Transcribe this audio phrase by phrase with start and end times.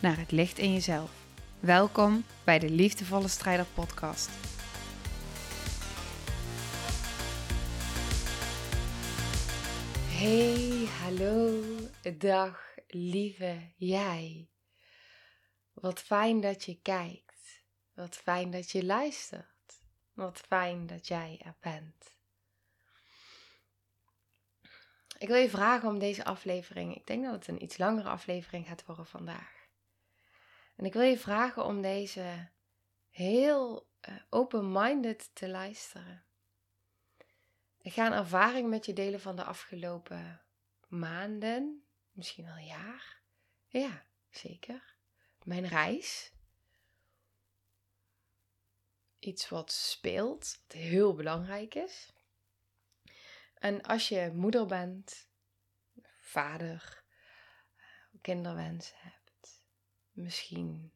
[0.00, 1.10] naar het licht in jezelf.
[1.60, 4.30] Welkom bij de Liefdevolle Strijder Podcast.
[10.08, 11.62] Hey, hallo,
[12.18, 14.48] dag lieve jij.
[15.72, 17.62] Wat fijn dat je kijkt.
[17.94, 19.82] Wat fijn dat je luistert.
[20.12, 22.18] Wat fijn dat jij er bent.
[25.18, 26.96] Ik wil je vragen om deze aflevering.
[26.96, 29.59] Ik denk dat het een iets langere aflevering gaat worden vandaag.
[30.80, 32.48] En ik wil je vragen om deze
[33.10, 36.24] heel uh, open-minded te luisteren.
[37.80, 40.42] Ik ga een ervaring met je delen van de afgelopen
[40.88, 43.22] maanden, misschien wel jaar.
[43.66, 44.96] Ja, zeker.
[45.44, 46.32] Mijn reis.
[49.18, 52.12] Iets wat speelt, wat heel belangrijk is.
[53.54, 55.28] En als je moeder bent,
[56.20, 57.04] vader,
[58.20, 59.19] kinderwensen hebt,
[60.22, 60.92] misschien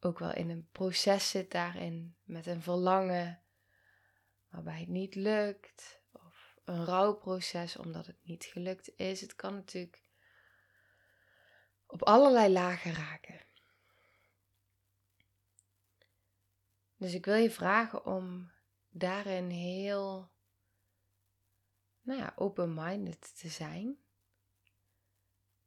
[0.00, 3.42] ook wel in een proces zit daarin met een verlangen
[4.48, 9.20] waarbij het niet lukt, of een rouwproces omdat het niet gelukt is.
[9.20, 10.02] Het kan natuurlijk
[11.86, 13.40] op allerlei lagen raken.
[16.96, 18.52] Dus ik wil je vragen om
[18.88, 20.32] daarin heel
[22.00, 23.98] nou ja, open-minded te zijn.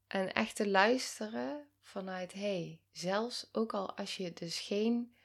[0.08, 5.16] En echt te luisteren vanuit, hey, zelfs ook al als je dus geen,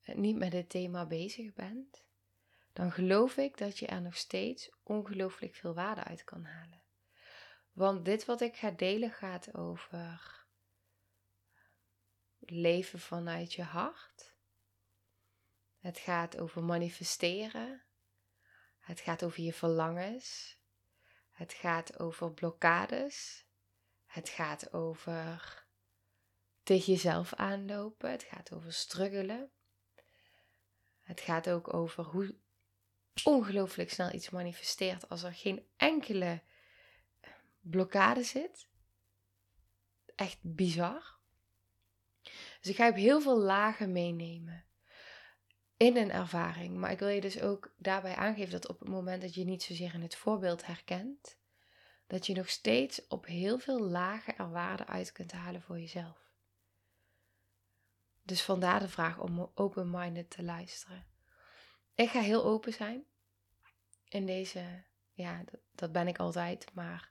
[0.00, 2.04] eh, niet met het thema bezig bent,
[2.72, 6.82] dan geloof ik dat je er nog steeds ongelooflijk veel waarde uit kan halen.
[7.72, 10.46] Want dit wat ik ga delen gaat over
[12.38, 14.34] leven vanuit je hart.
[15.78, 17.82] Het gaat over manifesteren.
[18.78, 20.58] Het gaat over je verlangens.
[21.30, 23.46] Het gaat over blokkades.
[24.06, 25.66] Het gaat over
[26.68, 28.10] tegen jezelf aanlopen.
[28.10, 29.50] Het gaat over struggelen.
[31.00, 32.34] Het gaat ook over hoe
[33.24, 36.42] ongelooflijk snel iets manifesteert als er geen enkele
[37.60, 38.68] blokkade zit.
[40.14, 41.16] Echt bizar.
[42.60, 44.64] Dus ik ga je op heel veel lagen meenemen
[45.76, 46.76] in een ervaring.
[46.76, 49.62] Maar ik wil je dus ook daarbij aangeven dat op het moment dat je niet
[49.62, 51.38] zozeer in het voorbeeld herkent,
[52.06, 56.27] dat je nog steeds op heel veel lagen er waarde uit kunt halen voor jezelf.
[58.28, 61.06] Dus vandaar de vraag om open-minded te luisteren.
[61.94, 63.04] Ik ga heel open zijn
[64.08, 67.10] in deze, ja, dat, ben ik altijd, maar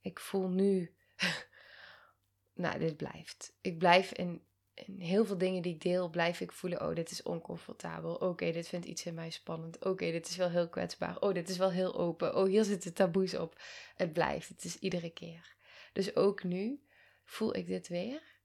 [0.00, 0.94] ik voel nu,
[2.54, 3.52] nou, dit blijft.
[3.60, 4.44] Ik blijf in
[4.76, 8.14] in heel veel dingen die ik deel, blijf ik voelen: oh, dit is oncomfortabel.
[8.14, 9.84] Oké, dit vindt iets in mij spannend.
[9.84, 11.20] Oké, dit is wel heel kwetsbaar.
[11.20, 12.36] Oh, dit is wel heel open.
[12.36, 13.60] Oh, hier zitten taboes op.
[13.96, 14.48] Het blijft.
[14.48, 15.56] Het is iedere keer.
[15.92, 16.80] Dus ook nu
[17.24, 18.35] voel ik dit weer.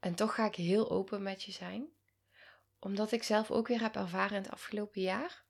[0.00, 1.88] En toch ga ik heel open met je zijn.
[2.78, 5.44] Omdat ik zelf ook weer heb ervaren in het afgelopen jaar.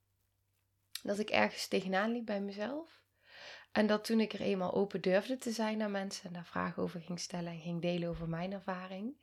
[1.02, 3.02] Dat ik ergens tegenaan liep bij mezelf.
[3.72, 6.82] En dat toen ik er eenmaal open durfde te zijn naar mensen en daar vragen
[6.82, 9.16] over ging stellen en ging delen over mijn ervaring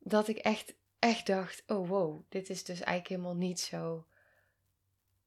[0.00, 4.06] dat ik echt, echt dacht: oh wow, dit is dus eigenlijk helemaal niet zo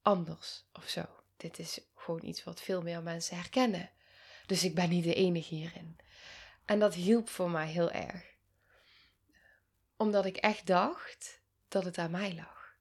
[0.02, 1.04] anders of zo.
[1.36, 3.90] Dit is gewoon iets wat veel meer mensen herkennen.
[4.46, 5.96] Dus ik ben niet de enige hierin.
[6.64, 8.33] En dat hielp voor mij heel erg.
[9.96, 12.76] Omdat ik echt dacht dat het aan mij lag.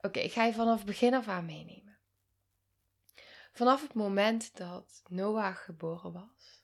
[0.00, 1.98] Oké, ik ga je vanaf begin af aan meenemen.
[3.52, 6.56] Vanaf het moment dat Noah geboren was,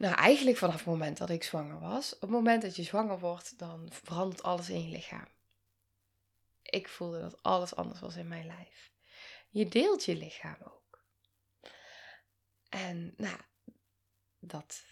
[0.00, 2.14] nou, eigenlijk vanaf het moment dat ik zwanger was.
[2.14, 5.28] Op het moment dat je zwanger wordt, dan verandert alles in je lichaam.
[6.62, 8.92] Ik voelde dat alles anders was in mijn lijf.
[9.48, 11.04] Je deelt je lichaam ook.
[12.68, 13.38] En nou,
[14.38, 14.82] dat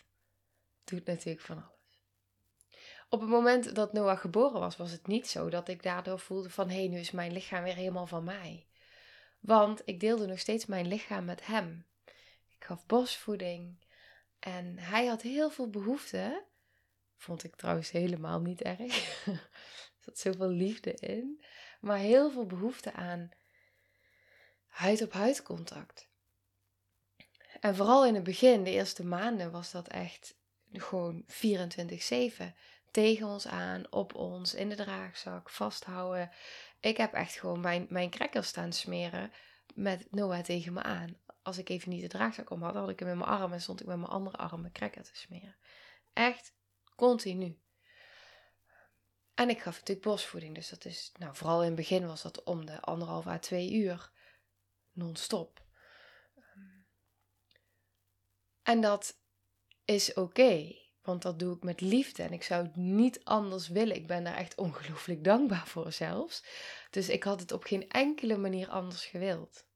[0.84, 1.77] doet natuurlijk van alles.
[3.08, 6.50] Op het moment dat Noah geboren was, was het niet zo dat ik daardoor voelde
[6.50, 8.66] van hé, hey, nu is mijn lichaam weer helemaal van mij.
[9.40, 11.86] Want ik deelde nog steeds mijn lichaam met hem.
[12.50, 13.76] Ik gaf bosvoeding.
[14.38, 16.44] En hij had heel veel behoefte.
[17.16, 19.24] Vond ik trouwens helemaal niet erg.
[19.26, 19.50] er
[20.04, 21.44] zat zoveel liefde in.
[21.80, 23.30] Maar heel veel behoefte aan
[24.66, 26.08] huid-op-huid contact.
[27.60, 30.36] En vooral in het begin, de eerste maanden, was dat echt
[30.72, 31.34] gewoon 24-7
[32.98, 36.30] tegen ons aan, op ons, in de draagzak, vasthouden.
[36.80, 39.32] Ik heb echt gewoon mijn, mijn crackers staan smeren
[39.74, 41.16] met Noah tegen me aan.
[41.42, 43.60] Als ik even niet de draagzak om had, had ik hem in mijn arm en
[43.60, 45.56] stond ik met mijn andere arm mijn cracker te smeren.
[46.12, 46.54] Echt
[46.96, 47.60] continu.
[49.34, 52.42] En ik gaf natuurlijk bosvoeding, dus dat is, nou vooral in het begin was dat
[52.42, 54.10] om de anderhalf à twee uur
[54.92, 55.66] non-stop.
[58.62, 59.18] En dat
[59.84, 63.96] is oké, want dat doe ik met liefde en ik zou het niet anders willen.
[63.96, 66.44] Ik ben daar echt ongelooflijk dankbaar voor zelfs.
[66.90, 69.66] Dus ik had het op geen enkele manier anders gewild.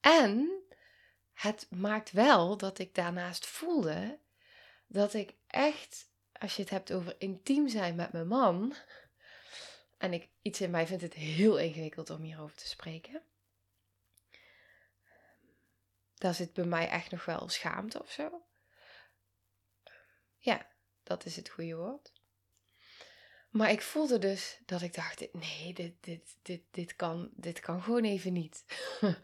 [0.00, 0.62] En
[1.32, 4.18] het maakt wel dat ik daarnaast voelde
[4.86, 8.74] dat ik echt, als je het hebt over intiem zijn met mijn man,
[9.96, 13.22] en ik, iets in mij vindt het heel ingewikkeld om hierover te spreken.
[16.14, 18.47] Daar zit bij mij echt nog wel schaamte of zo.
[20.48, 20.66] Ja,
[21.02, 22.12] dat is het goede woord.
[23.50, 27.82] Maar ik voelde dus dat ik dacht: nee, dit, dit, dit, dit, kan, dit kan
[27.82, 28.64] gewoon even niet.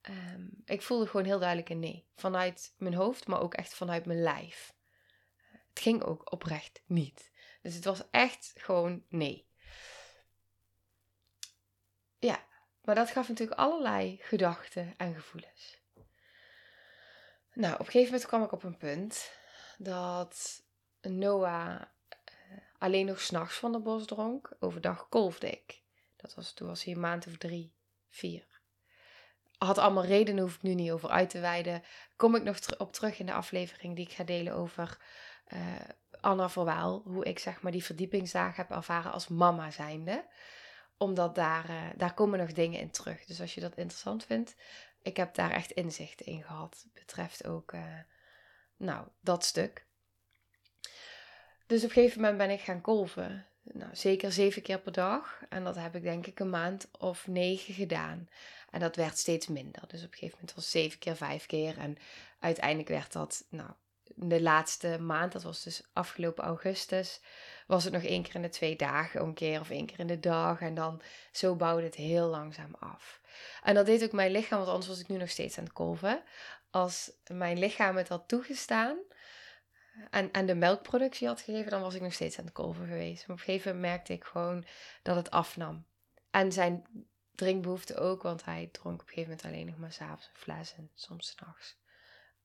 [0.00, 2.06] Ehm, ik voelde gewoon heel duidelijk een nee.
[2.16, 4.74] Vanuit mijn hoofd, maar ook echt vanuit mijn lijf.
[5.68, 7.32] Het ging ook oprecht niet.
[7.62, 9.46] Dus het was echt gewoon nee.
[12.18, 12.46] Ja,
[12.84, 15.80] maar dat gaf natuurlijk allerlei gedachten en gevoelens.
[17.52, 19.30] Nou, op een gegeven moment kwam ik op een punt
[19.78, 20.62] dat
[21.00, 21.80] Noah
[22.24, 22.32] eh,
[22.78, 24.56] alleen nog s'nachts van de bos dronk.
[24.60, 25.82] Overdag kolfde ik.
[26.16, 27.72] Dat was, toen was hij een maand of drie,
[28.08, 28.46] vier.
[29.58, 31.82] Had allemaal redenen, hoef ik nu niet over uit te wijden.
[32.16, 34.98] Kom ik nog op terug in de aflevering die ik ga delen over
[35.48, 35.60] uh,
[36.20, 37.02] Anna Verwaal.
[37.04, 40.26] Hoe ik zeg maar die verdiepingsdagen heb ervaren als mama zijnde.
[40.96, 43.24] Omdat daar, uh, daar komen nog dingen in terug.
[43.24, 44.54] Dus als je dat interessant vindt,
[45.02, 46.86] ik heb daar echt inzichten in gehad.
[46.94, 47.72] Betreft ook
[48.78, 49.86] nou, dat stuk.
[51.66, 53.46] Dus op een gegeven moment ben ik gaan kolven.
[53.62, 55.42] Nou, zeker zeven keer per dag.
[55.48, 58.28] En dat heb ik denk ik een maand of negen gedaan.
[58.70, 59.82] En dat werd steeds minder.
[59.86, 61.78] Dus op een gegeven moment was het zeven keer, vijf keer.
[61.78, 61.98] En
[62.38, 63.70] uiteindelijk werd dat, nou,
[64.14, 67.20] de laatste maand, dat was dus afgelopen augustus,
[67.66, 70.06] was het nog één keer in de twee dagen een keer of één keer in
[70.06, 70.60] de dag.
[70.60, 71.00] En dan
[71.32, 73.20] zo bouwde het heel langzaam af.
[73.62, 75.72] En dat deed ook mijn lichaam, want anders was ik nu nog steeds aan het
[75.72, 76.22] kolven
[76.70, 78.98] als mijn lichaam het had toegestaan
[80.10, 83.26] en, en de melkproductie had gegeven, dan was ik nog steeds aan het kolven geweest.
[83.26, 84.64] Maar op een gegeven moment merkte ik gewoon
[85.02, 85.86] dat het afnam.
[86.30, 86.84] En zijn
[87.34, 90.74] drinkbehoefte ook, want hij dronk op een gegeven moment alleen nog maar s'avonds een fles
[90.76, 91.76] en soms s'nachts.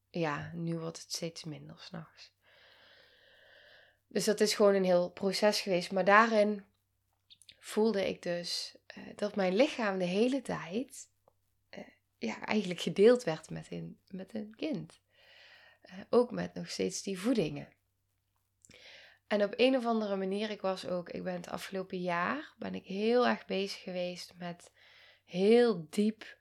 [0.09, 2.31] Ja, nu wordt het steeds minder s'nachts.
[4.07, 5.91] Dus dat is gewoon een heel proces geweest.
[5.91, 6.65] Maar daarin
[7.59, 11.09] voelde ik dus uh, dat mijn lichaam de hele tijd
[12.25, 15.01] ja, eigenlijk gedeeld werd met een, met een kind.
[15.85, 17.67] Uh, ook met nog steeds die voedingen.
[19.27, 22.75] En op een of andere manier, ik was ook, ik ben het afgelopen jaar, ben
[22.75, 24.71] ik heel erg bezig geweest met
[25.25, 26.37] heel diep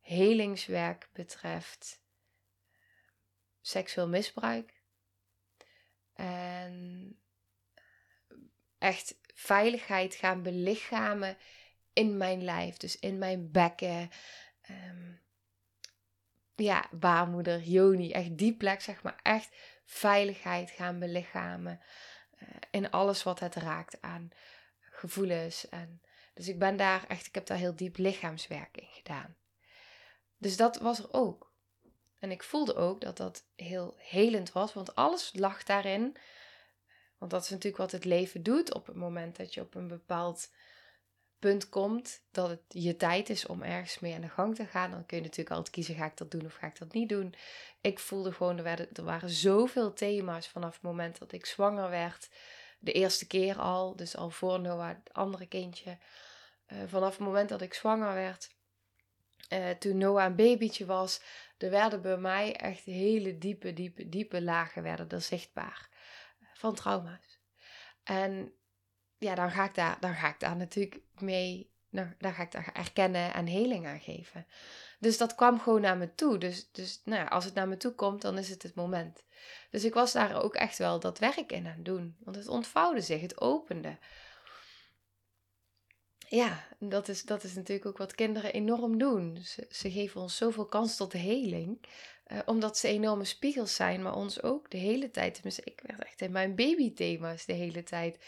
[0.00, 2.02] helingswerk betreft
[3.60, 4.82] seksueel misbruik.
[6.12, 7.16] En
[8.78, 11.36] echt veiligheid gaan belichamen
[11.92, 14.10] in mijn lijf, dus in mijn bekken,
[14.70, 15.21] um,
[16.56, 21.80] ja, baarmoeder, joni, echt die plek, zeg maar, echt veiligheid gaan belichamen.
[22.42, 24.30] Uh, in alles wat het raakt aan
[24.80, 25.68] gevoelens.
[25.68, 26.02] En,
[26.34, 29.36] dus ik ben daar echt, ik heb daar heel diep lichaamswerk in gedaan.
[30.38, 31.52] Dus dat was er ook.
[32.18, 36.16] En ik voelde ook dat dat heel helend was, want alles lag daarin.
[37.18, 39.88] Want dat is natuurlijk wat het leven doet op het moment dat je op een
[39.88, 40.50] bepaald
[41.42, 44.90] punt komt dat het je tijd is om ergens mee aan de gang te gaan,
[44.90, 47.08] dan kun je natuurlijk altijd kiezen: ga ik dat doen of ga ik dat niet
[47.08, 47.34] doen?
[47.80, 51.90] Ik voelde gewoon, er, werden, er waren zoveel thema's vanaf het moment dat ik zwanger
[51.90, 52.30] werd.
[52.78, 55.98] De eerste keer al, dus al voor Noah, het andere kindje.
[56.68, 58.54] Uh, vanaf het moment dat ik zwanger werd,
[59.52, 61.20] uh, toen Noah een babytje was,
[61.58, 65.88] er werden bij mij echt hele diepe, diepe, diepe lagen werden er zichtbaar
[66.54, 67.40] van trauma's.
[68.02, 68.52] En
[69.22, 72.52] ja, dan ga ik daar, dan ga ik daar natuurlijk mee, dan, dan ga ik
[72.52, 74.46] daar erkennen en heling aan geven.
[74.98, 76.38] Dus dat kwam gewoon naar me toe.
[76.38, 79.24] Dus, dus nou ja, als het naar me toe komt, dan is het het moment.
[79.70, 82.16] Dus ik was daar ook echt wel dat werk in aan doen.
[82.18, 83.98] Want het ontvouwde zich, het opende.
[86.28, 89.38] Ja, dat is, dat is natuurlijk ook wat kinderen enorm doen.
[89.70, 91.84] Ze, geven ons zoveel kans tot heling.
[92.26, 95.34] Uh, omdat ze enorme spiegels zijn, maar ons ook de hele tijd.
[95.34, 98.18] Tenminste, ik werd echt in mijn babythema's de hele tijd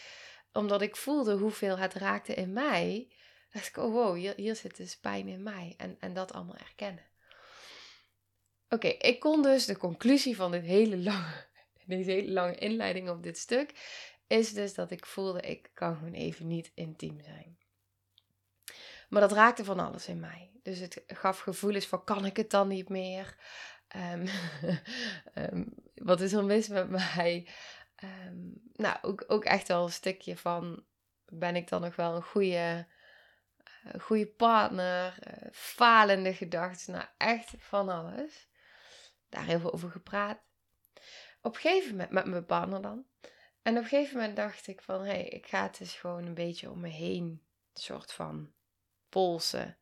[0.54, 3.08] omdat ik voelde hoeveel het raakte in mij,
[3.50, 5.74] dacht ik, oh wow, hier, zit dus pijn in mij.
[5.76, 7.04] En, en dat allemaal erkennen.
[8.68, 11.46] Oké, ik kon dus de conclusie van dit hele lange,
[11.86, 13.72] deze hele lange inleiding op dit stuk,
[14.26, 17.58] is dus dat ik voelde, ik kan gewoon even niet intiem zijn.
[19.08, 20.50] Maar dat raakte van alles in mij.
[20.62, 23.36] Dus het gaf gevoelens van, kan ik het dan niet meer?
[23.96, 24.28] Um,
[25.34, 27.48] um, wat is er mis met mij?
[28.02, 30.84] Um, nou, ook, ook echt wel een stukje van,
[31.24, 32.86] ben ik dan nog wel een goede,
[33.86, 35.18] uh, goede partner?
[35.26, 38.48] Uh, falende gedachten, nou echt van alles.
[39.28, 40.38] Daar heel veel over gepraat.
[41.42, 43.04] Op een gegeven moment, met mijn partner dan.
[43.62, 46.26] En op een gegeven moment dacht ik van, hé, hey, ik ga het dus gewoon
[46.26, 48.52] een beetje om me heen, soort van
[49.08, 49.78] polsen.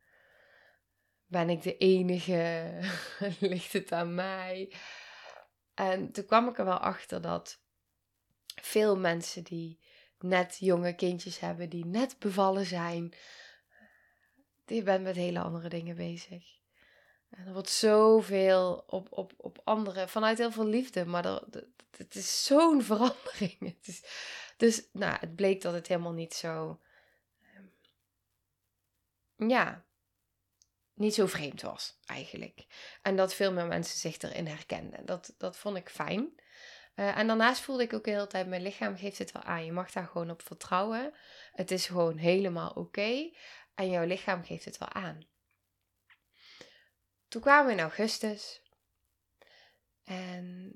[1.26, 2.70] Ben ik de enige?
[3.40, 4.72] Ligt het aan mij?
[5.74, 7.61] En toen kwam ik er wel achter dat
[8.54, 9.80] veel mensen die
[10.18, 13.14] net jonge kindjes hebben, die net bevallen zijn,
[14.64, 16.60] die bent met hele andere dingen bezig.
[17.30, 21.66] En er wordt zoveel op, op, op andere, vanuit heel veel liefde, maar er,
[21.96, 23.58] het is zo'n verandering.
[23.58, 24.02] Het is,
[24.56, 26.80] dus nou, het bleek dat het helemaal niet zo,
[27.42, 27.66] ehm,
[29.48, 29.84] ja,
[30.94, 32.66] niet zo vreemd was eigenlijk.
[33.02, 35.06] En dat veel meer mensen zich erin herkenden.
[35.06, 36.34] Dat, dat vond ik fijn.
[36.94, 39.64] Uh, en daarnaast voelde ik ook de hele tijd, mijn lichaam geeft het wel aan.
[39.64, 41.14] Je mag daar gewoon op vertrouwen.
[41.52, 43.30] Het is gewoon helemaal oké.
[43.74, 45.26] en jouw lichaam geeft het wel aan.
[47.28, 48.62] Toen kwamen we in augustus.
[50.04, 50.72] En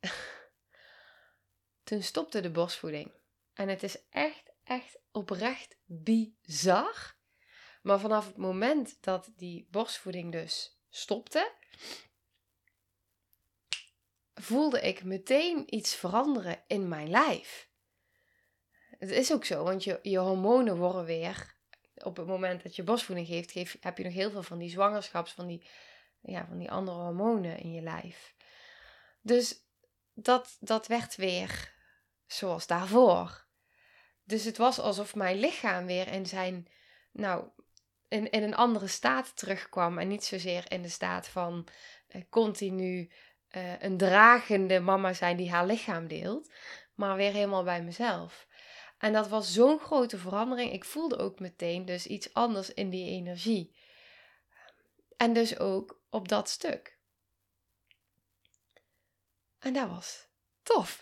[1.88, 3.12] toen stopte de borstvoeding.
[3.54, 7.14] En het is echt, echt oprecht bizar.
[7.82, 11.52] Maar vanaf het moment dat die borstvoeding dus stopte,
[14.34, 17.70] voelde ik meteen iets veranderen in mijn lijf.
[18.98, 21.54] Het is ook zo, want je, je hormonen worden weer.
[21.94, 24.70] Op het moment dat je borstvoeding geeft, geef, heb je nog heel veel van die
[24.70, 25.66] zwangerschaps, van die,
[26.20, 28.34] ja, van die andere hormonen in je lijf.
[29.20, 29.54] Dus
[30.14, 31.74] dat, dat werd weer
[32.26, 33.46] zoals daarvoor.
[34.24, 36.68] Dus het was alsof mijn lichaam weer in zijn,
[37.12, 37.48] nou,
[38.08, 39.98] in, in een andere staat terugkwam.
[39.98, 41.68] En niet zozeer in de staat van
[42.08, 43.10] uh, continu
[43.56, 46.52] uh, een dragende mama zijn die haar lichaam deelt.
[46.94, 48.46] Maar weer helemaal bij mezelf.
[48.98, 50.72] En dat was zo'n grote verandering.
[50.72, 53.76] Ik voelde ook meteen dus iets anders in die energie.
[55.16, 56.98] En dus ook op dat stuk.
[59.58, 60.28] En dat was
[60.62, 60.98] tof.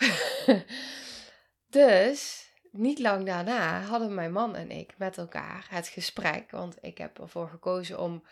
[1.66, 6.50] dus niet lang daarna hadden mijn man en ik met elkaar het gesprek.
[6.50, 8.24] Want ik heb ervoor gekozen om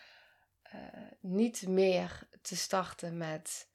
[0.73, 0.81] uh,
[1.19, 3.68] niet meer te starten met,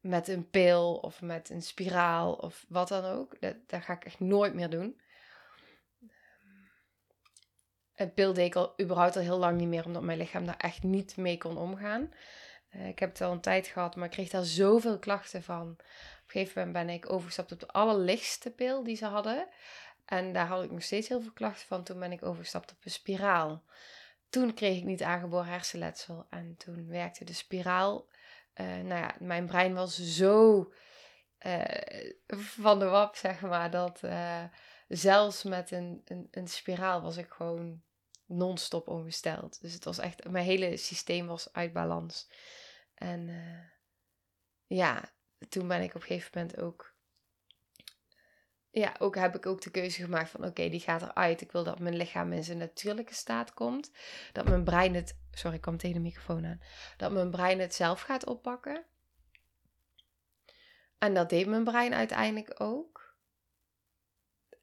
[0.00, 3.40] met een pil of met een spiraal of wat dan ook.
[3.40, 5.00] Dat, ga ik echt nooit meer doen.
[7.94, 10.56] Een pil deed ik al überhaupt al heel lang niet meer, omdat mijn lichaam daar
[10.56, 12.12] echt niet mee kon omgaan.
[12.74, 15.76] Uh, ik heb het al een tijd gehad, maar ik kreeg daar zoveel klachten van
[16.28, 19.48] een gegeven moment ben ik overgestapt op de allerlichtste pil die ze hadden.
[20.04, 21.84] En daar had ik nog steeds heel veel klachten van.
[21.84, 23.62] Toen ben ik overgestapt op een spiraal.
[24.30, 26.26] Toen kreeg ik niet aangeboren hersenletsel.
[26.30, 28.06] En toen werkte de spiraal.
[28.60, 30.72] Uh, nou ja, mijn brein was zo
[31.46, 33.70] uh, van de wap, zeg maar.
[33.70, 34.44] Dat uh,
[34.88, 37.82] zelfs met een, een, een spiraal was ik gewoon
[38.26, 39.60] non-stop ongesteld.
[39.60, 42.30] Dus het was echt, mijn hele systeem was uit balans.
[42.94, 43.30] En
[44.66, 45.12] ja,
[45.48, 46.96] toen ben ik op een gegeven moment ook.
[48.70, 51.40] Ja, ook heb ik ook de keuze gemaakt van oké, die gaat eruit.
[51.40, 53.90] Ik wil dat mijn lichaam in zijn natuurlijke staat komt.
[54.32, 55.16] Dat mijn brein het.
[55.38, 56.60] Sorry, ik kwam tegen de microfoon aan.
[56.96, 58.84] Dat mijn brein het zelf gaat oppakken.
[60.98, 63.16] En dat deed mijn brein uiteindelijk ook.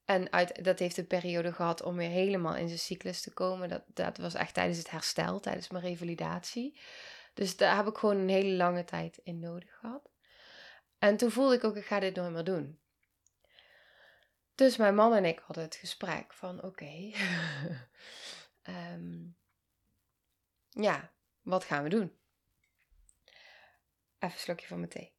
[0.06, 3.70] En uit, dat heeft een periode gehad om weer helemaal in zijn cyclus te komen.
[3.70, 6.80] Dat, dat was echt tijdens het herstel, tijdens mijn revalidatie.
[7.34, 10.10] Dus daar heb ik gewoon een hele lange tijd in nodig gehad.
[11.00, 12.80] En toen voelde ik ook, ik ga dit nooit meer doen.
[14.56, 17.14] Dus mijn man en ik hadden het gesprek van oké, okay,
[18.62, 19.24] ehm,
[20.84, 22.18] ja, wat gaan we doen?
[24.20, 25.14] Even een slokje van mijn thee.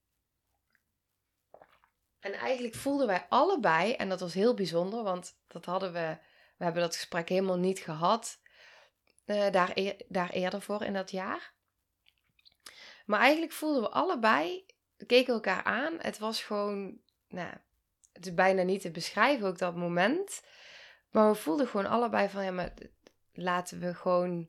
[2.21, 6.19] En eigenlijk voelden wij allebei, en dat was heel bijzonder, want dat hadden we,
[6.57, 8.41] we hebben dat gesprek helemaal niet gehad
[9.27, 9.75] uh, daar,
[10.09, 11.55] daar eerder voor in dat jaar.
[13.07, 15.95] Maar eigenlijk voelden we allebei we keken elkaar aan.
[15.99, 16.99] Het was gewoon,
[17.29, 17.55] nou,
[18.13, 20.43] het is bijna niet te beschrijven ook dat moment.
[21.11, 22.75] Maar we voelden gewoon allebei van, ja, maar
[23.33, 24.49] laten we gewoon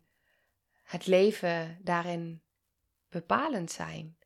[0.88, 2.42] het leven daarin
[3.10, 4.18] bepalend zijn.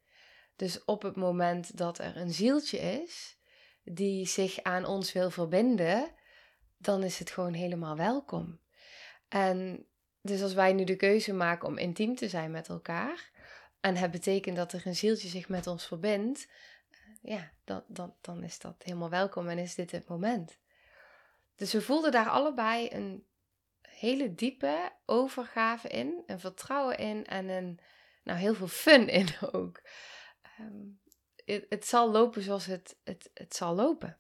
[0.55, 3.37] Dus op het moment dat er een zieltje is
[3.83, 6.11] die zich aan ons wil verbinden,
[6.77, 8.59] dan is het gewoon helemaal welkom.
[9.27, 9.85] En
[10.21, 13.31] dus als wij nu de keuze maken om intiem te zijn met elkaar,
[13.79, 16.47] en het betekent dat er een zieltje zich met ons verbindt,
[17.21, 20.57] ja, dan, dan, dan is dat helemaal welkom en is dit het moment.
[21.55, 23.25] Dus we voelden daar allebei een
[24.01, 27.79] hele diepe overgave in, een vertrouwen in en een,
[28.23, 29.81] nou, heel veel fun in ook.
[30.41, 30.87] Ehm,
[31.45, 34.19] het, het, zal lopen zoals het, het, het zal lopen.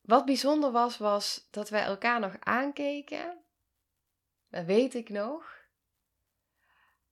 [0.00, 3.44] Wat bijzonder was, was dat wij elkaar nog aankeken.
[4.48, 5.54] Dat weet ik nog.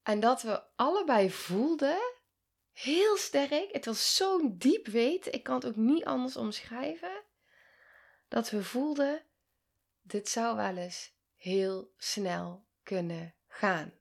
[0.02, 1.98] En dat we allebei voelden,
[2.72, 7.22] heel sterk, het was zo'n diep weten, ik kan het ook niet anders omschrijven,
[8.28, 9.24] dat we voelden,
[10.04, 13.92] dit zou wel eens heel snel kunnen gaan.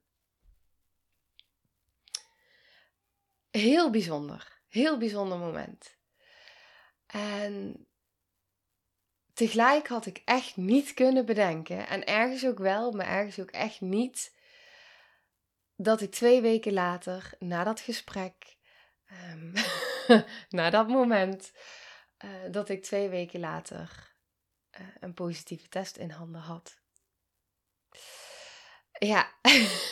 [3.49, 5.97] Heel bijzonder, heel bijzonder moment.
[7.05, 7.87] En
[9.33, 13.81] tegelijk had ik echt niet kunnen bedenken, en ergens ook wel, maar ergens ook echt
[13.81, 14.35] niet,
[15.75, 18.57] dat ik twee weken later, na dat gesprek,
[19.31, 19.53] um,
[20.49, 21.51] na dat moment,
[22.25, 24.12] uh, dat ik twee weken later
[24.79, 26.81] uh, een positieve test in handen had.
[28.91, 29.31] Ja,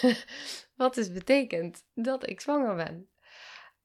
[0.76, 3.10] wat dus betekent dat ik zwanger ben.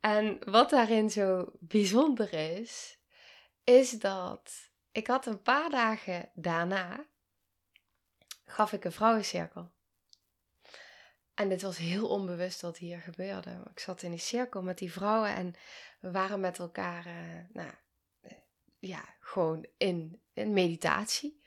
[0.01, 2.99] En wat daarin zo bijzonder is,
[3.65, 7.07] is dat ik had een paar dagen daarna,
[8.45, 9.71] gaf ik een vrouwencirkel.
[11.35, 13.63] En dit was heel onbewust wat hier gebeurde.
[13.71, 15.55] Ik zat in die cirkel met die vrouwen en
[16.01, 17.15] we waren met elkaar, uh,
[17.53, 17.71] nou,
[18.79, 21.43] ja, gewoon in, meditatie.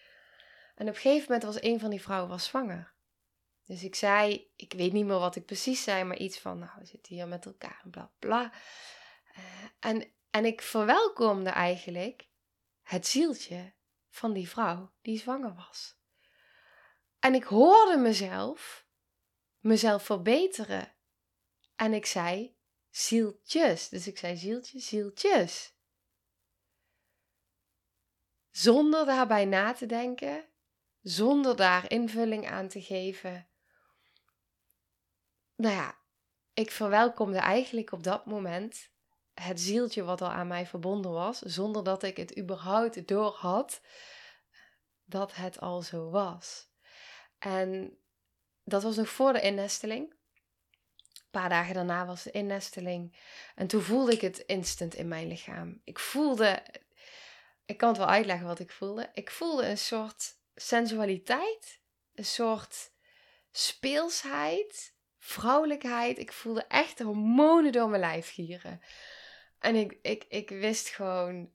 [0.75, 2.93] En op een gegeven moment was een van die vrouwen was zwanger.
[3.65, 6.71] Dus ik zei, ik weet niet meer wat ik precies zei, maar iets van, nou,
[6.79, 8.53] we zitten hier met elkaar en bla bla.
[9.37, 9.43] Uh,
[9.79, 12.27] en, en ik verwelkomde eigenlijk
[12.81, 13.73] het zieltje
[14.09, 15.97] van die vrouw die zwanger was.
[17.19, 18.87] En ik hoorde mezelf
[19.59, 20.93] mezelf verbeteren.
[21.75, 22.55] En ik zei
[22.89, 23.89] zieltjes.
[23.89, 25.73] Dus ik zei zieltje, zieltjes.
[28.51, 30.45] Zonder daarbij na te denken,
[31.01, 33.47] zonder daar invulling aan te geven.
[35.55, 35.97] Nou ja,
[36.53, 38.89] ik verwelkomde eigenlijk op dat moment
[39.33, 43.81] het zieltje wat al aan mij verbonden was, zonder dat ik het überhaupt door had
[45.05, 46.67] dat het al zo was.
[47.39, 47.97] En
[48.63, 50.11] dat was nog voor de innesteling.
[51.13, 53.17] Een paar dagen daarna was de innesteling.
[53.55, 55.81] En toen voelde ik het instant in mijn lichaam.
[55.83, 56.63] Ik voelde,
[57.69, 59.09] ik kan het wel uitleggen wat ik voelde.
[59.13, 61.81] Ik voelde een soort sensualiteit,
[62.13, 62.91] een soort
[63.51, 66.17] speelsheid, vrouwelijkheid.
[66.17, 68.81] Ik voelde echt hormonen door mijn lijf gieren.
[69.59, 71.51] En ik, ik, ik wist gewoon,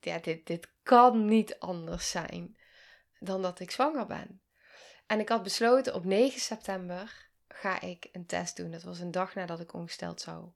[0.00, 2.58] ja, dit, dit kan niet anders zijn
[3.18, 4.42] dan dat ik zwanger ben.
[5.06, 8.70] En ik had besloten op 9 september ga ik een test doen.
[8.70, 10.50] Dat was een dag nadat ik ongesteld zou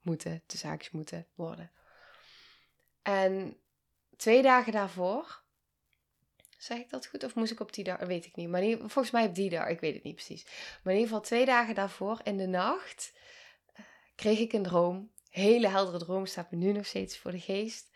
[0.00, 1.70] moeten, de zaakjes moeten worden.
[3.02, 3.61] En
[4.22, 5.42] twee dagen daarvoor,
[6.58, 7.24] zeg ik dat goed?
[7.24, 7.98] Of moest ik op die dag?
[7.98, 8.48] Weet ik niet.
[8.48, 10.44] Maar volgens mij op die dag, ik weet het niet precies.
[10.82, 13.12] Maar in ieder geval twee dagen daarvoor, in de nacht,
[13.72, 15.10] eh, kreeg ik een droom.
[15.30, 17.90] Hele heldere droom, staat me nu nog steeds voor de geest.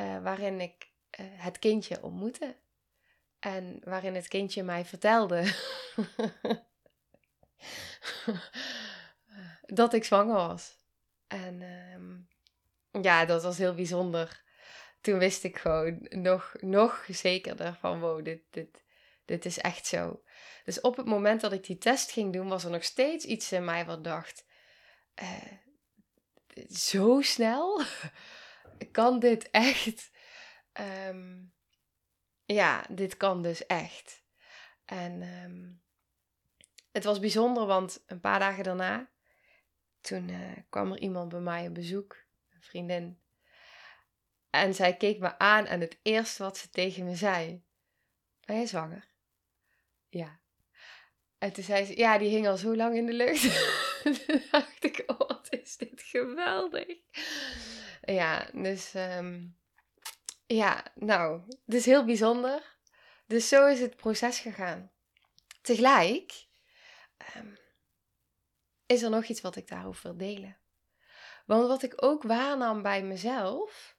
[0.00, 0.88] Uh, waarin ik
[1.20, 2.56] uh, het kindje ontmoette.
[3.38, 5.46] En waarin het kindje mij vertelde
[9.80, 10.76] dat ik zwanger was.
[11.26, 12.28] En um,
[13.02, 14.42] ja, dat was heel bijzonder.
[15.02, 18.82] Toen wist ik gewoon nog, nog zekerder van wow, dit, dit,
[19.24, 20.22] dit is echt zo.
[20.64, 23.52] Dus op het moment dat ik die test ging doen, was er nog steeds iets
[23.52, 24.46] in mij wat dacht:
[25.22, 27.82] uh, zo snel?
[28.92, 30.10] kan dit echt?
[31.08, 31.52] Um,
[32.44, 34.22] ja, dit kan dus echt.
[34.84, 35.82] En um,
[36.92, 39.10] het was bijzonder, want een paar dagen daarna,
[40.00, 42.16] toen uh, kwam er iemand bij mij op bezoek,
[42.50, 43.21] een vriendin.
[44.52, 47.64] En zij keek me aan en het eerste wat ze tegen me zei,
[48.44, 49.08] ben je zwanger?
[50.08, 50.40] Ja.
[51.38, 53.42] En toen zei ze, ja, die hing al zo lang in de lucht.
[54.26, 56.96] toen dacht ik, oh, wat is dit geweldig.
[58.02, 59.56] Ja, dus um,
[60.46, 62.76] ja, nou, het is heel bijzonder.
[63.26, 64.92] Dus zo is het proces gegaan.
[65.62, 66.46] Tegelijk
[67.36, 67.58] um,
[68.86, 70.56] is er nog iets wat ik daarover wil delen.
[71.46, 73.96] Want wat ik ook waarnam bij mezelf,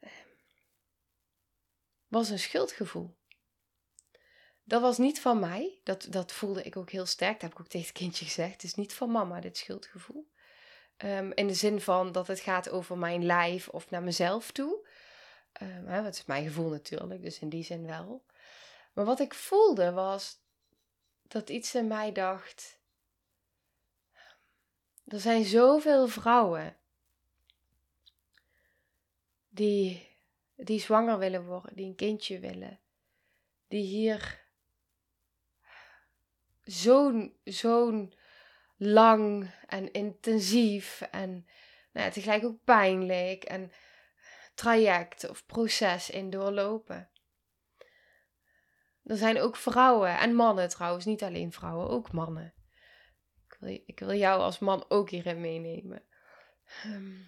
[0.00, 0.10] um,
[2.10, 3.16] was een schuldgevoel.
[4.64, 5.80] Dat was niet van mij.
[5.84, 7.32] Dat, dat voelde ik ook heel sterk.
[7.32, 8.52] Dat heb ik ook tegen het kindje gezegd.
[8.52, 10.30] Het is niet van mama, dit schuldgevoel.
[10.96, 14.88] Um, in de zin van dat het gaat over mijn lijf of naar mezelf toe.
[15.62, 18.24] Um, hè, is mijn gevoel natuurlijk, dus in die zin wel.
[18.92, 20.38] Maar wat ik voelde was
[21.22, 22.78] dat iets in mij dacht:
[25.06, 26.76] er zijn zoveel vrouwen
[29.48, 30.09] die,
[30.62, 32.80] die zwanger willen worden, die een kindje willen,
[33.68, 34.48] die hier
[36.62, 38.14] zo'n zo'n
[38.76, 41.46] lang en intensief en
[41.92, 43.72] nou tegelijk ook pijnlijk en
[44.54, 47.10] traject of proces in doorlopen.
[49.04, 52.54] Er zijn ook vrouwen en mannen trouwens, niet alleen vrouwen, ook mannen.
[53.46, 56.04] Ik wil, ik wil jou als man ook hierin meenemen.
[56.82, 57.20] Ehm,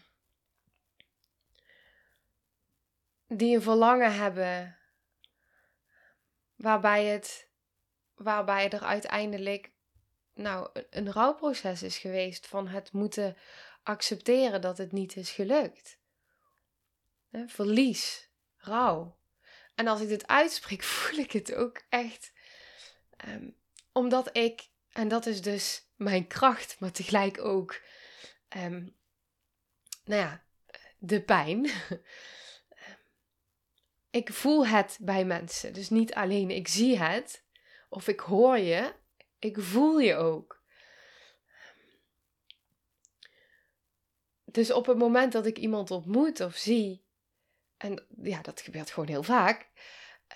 [3.37, 4.79] die een verlangen hebben
[6.55, 7.51] waarbij het
[8.14, 9.71] waarbij er uiteindelijk
[10.35, 13.37] nou, een rouwproces is geweest van het moeten
[13.83, 15.99] accepteren dat het niet is gelukt.
[17.47, 19.18] Verlies, rouw.
[19.75, 22.33] En als ik dit uitspreek, voel ik het ook echt.
[23.16, 23.51] Ehm,
[23.92, 27.81] omdat ik, en dat is dus mijn kracht, maar tegelijk ook,
[28.57, 28.97] um,
[30.05, 30.45] nou ja,
[30.99, 31.71] de pijn.
[34.12, 35.72] ik voel het bij mensen.
[35.72, 37.44] Dus niet alleen ik zie het
[37.88, 38.94] of ik hoor je,
[39.38, 40.62] ik voel je ook.
[44.44, 47.05] Dus op het moment dat ik iemand ontmoet of zie,
[47.77, 49.70] en ja, dat gebeurt gewoon heel vaak,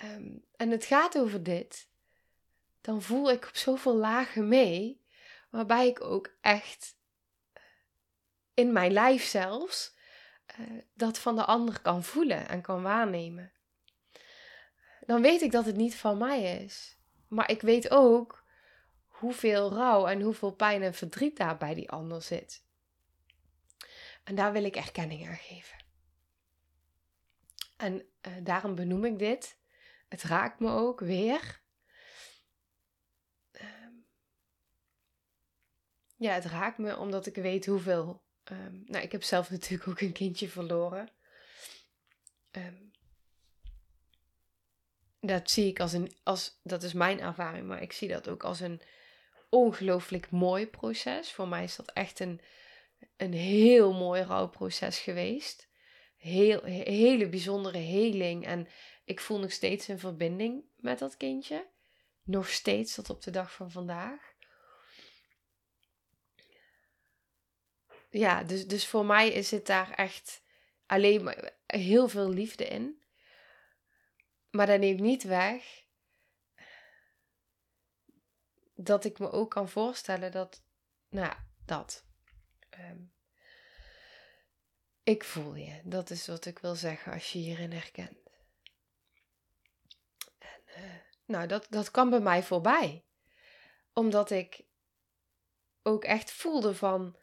[0.03, 1.89] um, en het gaat over dit,
[2.81, 5.05] dan voel ik op zoveel lagen mee,
[5.51, 6.97] waarbij ik ook echt
[8.55, 9.97] in mijn lijf zelfs
[10.61, 13.53] uh, dat van de ander kan voelen en kan waarnemen.
[15.07, 16.97] Dan weet ik dat het niet van mij is.
[17.29, 18.45] Maar ik weet ook
[19.07, 22.65] hoeveel rouw en hoeveel pijn en verdriet daar bij die ander zit.
[24.25, 25.85] En daar wil ik erkenning aan geven.
[27.77, 29.59] En uh, daarom benoem ik dit.
[30.09, 31.61] Het raakt me ook weer.
[33.53, 33.63] Uh,
[36.17, 38.23] ja, het raakt me omdat ik weet hoeveel.
[38.53, 41.09] Uh, nou, ik heb zelf natuurlijk ook een kindje verloren.
[42.51, 42.91] Um,
[45.27, 48.45] dat zie ik als een, als, dat is mijn ervaring, maar ik zie dat ook
[48.45, 48.81] als een
[49.49, 51.33] ongelooflijk mooi proces.
[51.33, 52.41] Voor mij is dat echt een,
[53.17, 55.69] een heel mooi rouwproces geweest.
[56.17, 58.47] Heel, hele bijzondere heling.
[58.47, 58.69] En
[59.05, 61.67] ik voel nog steeds een verbinding met dat kindje.
[62.23, 64.35] Nog steeds tot op de dag van vandaag.
[68.11, 70.43] Ja, dus, dus voor mij is het daar echt
[70.87, 73.03] alleen maar heel veel liefde in.
[74.57, 75.85] Maar dat neemt niet weg
[78.75, 80.63] dat ik me ook kan voorstellen dat,
[81.09, 82.05] nou, dat.
[82.71, 82.99] Ehm,
[85.03, 85.81] ik voel je.
[85.85, 88.19] Dat is wat ik wil zeggen als je hierin herkent.
[90.39, 93.05] En, uh, nou, dat, dat kan bij mij voorbij.
[93.93, 94.65] Omdat ik
[95.83, 97.17] ook echt voelde van,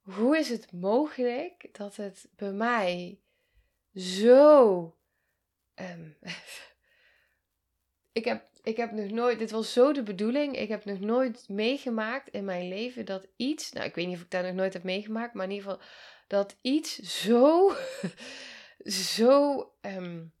[0.00, 3.20] hoe is het mogelijk dat het bij mij
[3.94, 4.97] zo
[5.80, 6.16] Um,
[8.18, 11.48] ik, heb, ik heb nog nooit, dit was zo de bedoeling, ik heb nog nooit
[11.48, 14.72] meegemaakt in mijn leven dat iets, nou ik weet niet of ik dat nog nooit
[14.72, 15.86] heb meegemaakt, maar in ieder geval
[16.26, 17.72] dat iets zo,
[19.14, 20.34] zo, um,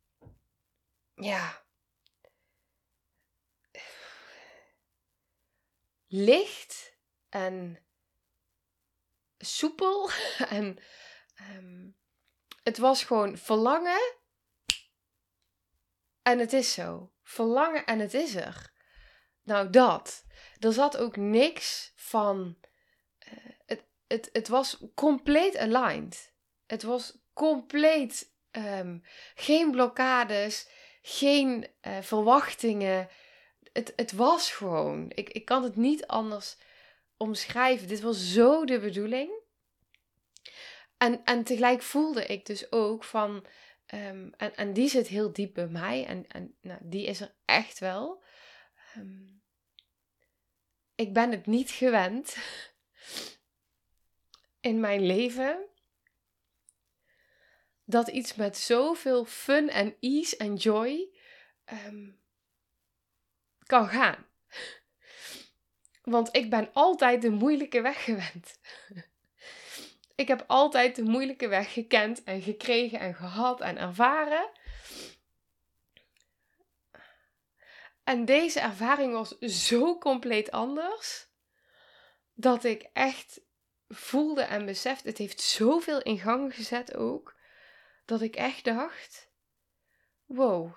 [1.14, 1.62] ja,
[6.06, 6.96] licht
[7.28, 7.78] en
[9.38, 10.10] soepel
[10.48, 10.78] en
[11.56, 11.96] um,
[12.62, 14.16] het was gewoon verlangen
[16.28, 17.12] en het is zo.
[17.22, 18.72] Verlangen en het is er.
[19.42, 20.24] Nou, dat.
[20.58, 22.56] Er zat ook niks van.
[23.28, 26.32] Uh, het, het, het was compleet aligned.
[26.66, 28.36] Het was compleet.
[28.50, 29.02] Um,
[29.34, 30.68] geen blokkades,
[31.02, 33.08] geen uh, verwachtingen.
[33.72, 35.12] Het, het was gewoon.
[35.14, 36.56] Ik, ik kan het niet anders
[37.16, 37.88] omschrijven.
[37.88, 39.30] Dit was zo de bedoeling.
[40.98, 43.46] En, en tegelijk voelde ik dus ook van
[43.94, 46.06] Um, en, en die zit heel diep bij mij.
[46.06, 48.22] En, en nou, die is er echt wel.
[48.96, 49.42] Um,
[50.94, 52.36] ik ben het niet gewend
[54.60, 55.66] in mijn leven
[57.84, 61.08] dat iets met zoveel fun en ease en joy
[61.86, 62.20] um,
[63.66, 64.26] kan gaan.
[66.02, 68.58] Want ik ben altijd de moeilijke weg gewend.
[70.18, 74.50] Ik heb altijd de moeilijke weg gekend en gekregen en gehad en ervaren.
[78.04, 81.28] En deze ervaring was zo compleet anders
[82.34, 83.40] dat ik echt
[83.88, 87.36] voelde en besefte, het heeft zoveel in gang gezet ook,
[88.04, 89.30] dat ik echt dacht:
[90.24, 90.76] wow,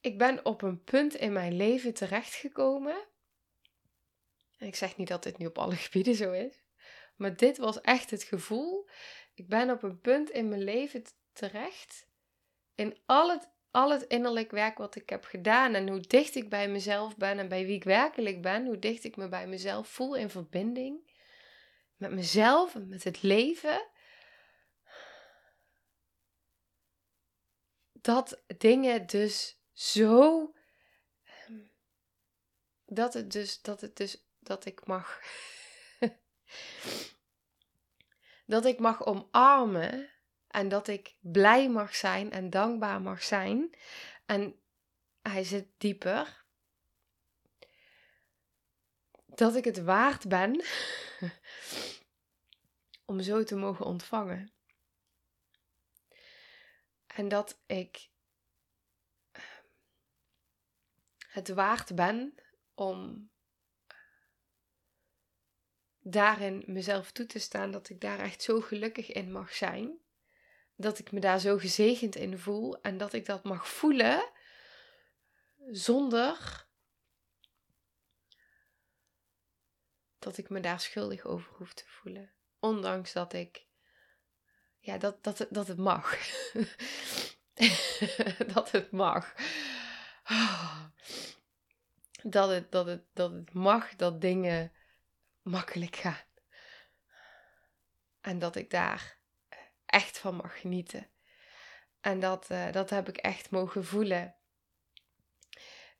[0.00, 3.06] ik ben op een punt in mijn leven terechtgekomen
[4.58, 6.64] En ik zeg niet dat dit nu op alle gebieden zo is.
[7.16, 8.88] Maar dit was echt het gevoel.
[9.34, 12.06] Ik ben op een punt in mijn leven terecht.
[12.74, 15.74] In al het, al het innerlijk werk wat ik heb gedaan.
[15.74, 18.66] En hoe dicht ik bij mezelf ben en bij wie ik werkelijk ben.
[18.66, 21.14] Hoe dicht ik me bij mezelf voel in verbinding.
[21.96, 23.88] Met mezelf en met het leven.
[27.92, 30.52] Dat dingen dus zo.
[31.24, 31.60] Ehm,
[32.86, 35.20] dat het dus, dat het dus, dat ik mag
[38.46, 40.10] dat ik mag omarmen
[40.48, 43.74] en dat ik blij mag zijn en dankbaar mag zijn.
[44.26, 44.60] En
[45.22, 46.44] hij zit dieper.
[49.26, 50.64] Dat ik het waard ben
[53.04, 54.50] om zo te mogen ontvangen.
[57.06, 58.08] En dat ik
[61.26, 62.34] het waard ben
[62.74, 63.30] om
[66.10, 69.98] daarin mezelf toe te staan dat ik daar echt zo gelukkig in mag zijn.
[70.76, 74.30] Dat ik me daar zo gezegend in voel en dat ik dat mag voelen
[75.70, 76.64] zonder
[80.18, 82.32] dat ik me daar schuldig over hoef te voelen.
[82.58, 83.66] Ondanks dat ik,
[84.78, 86.18] ja, dat, dat, dat het mag.
[88.54, 89.34] dat het mag.
[92.22, 94.72] Dat het, dat, het, dat het mag dat dingen
[95.46, 96.24] makkelijk gaan.
[98.20, 99.18] En dat ik daar
[99.86, 101.10] echt van mag genieten.
[102.00, 104.36] En dat, uh, dat heb ik echt mogen voelen.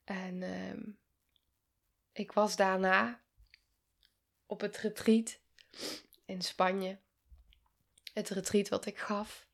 [0.04, 0.94] En uh,
[2.12, 3.24] ik was daarna
[4.46, 5.40] op het retreat
[6.24, 7.00] in Spanje.
[8.12, 9.48] Het retreat wat ik gaf.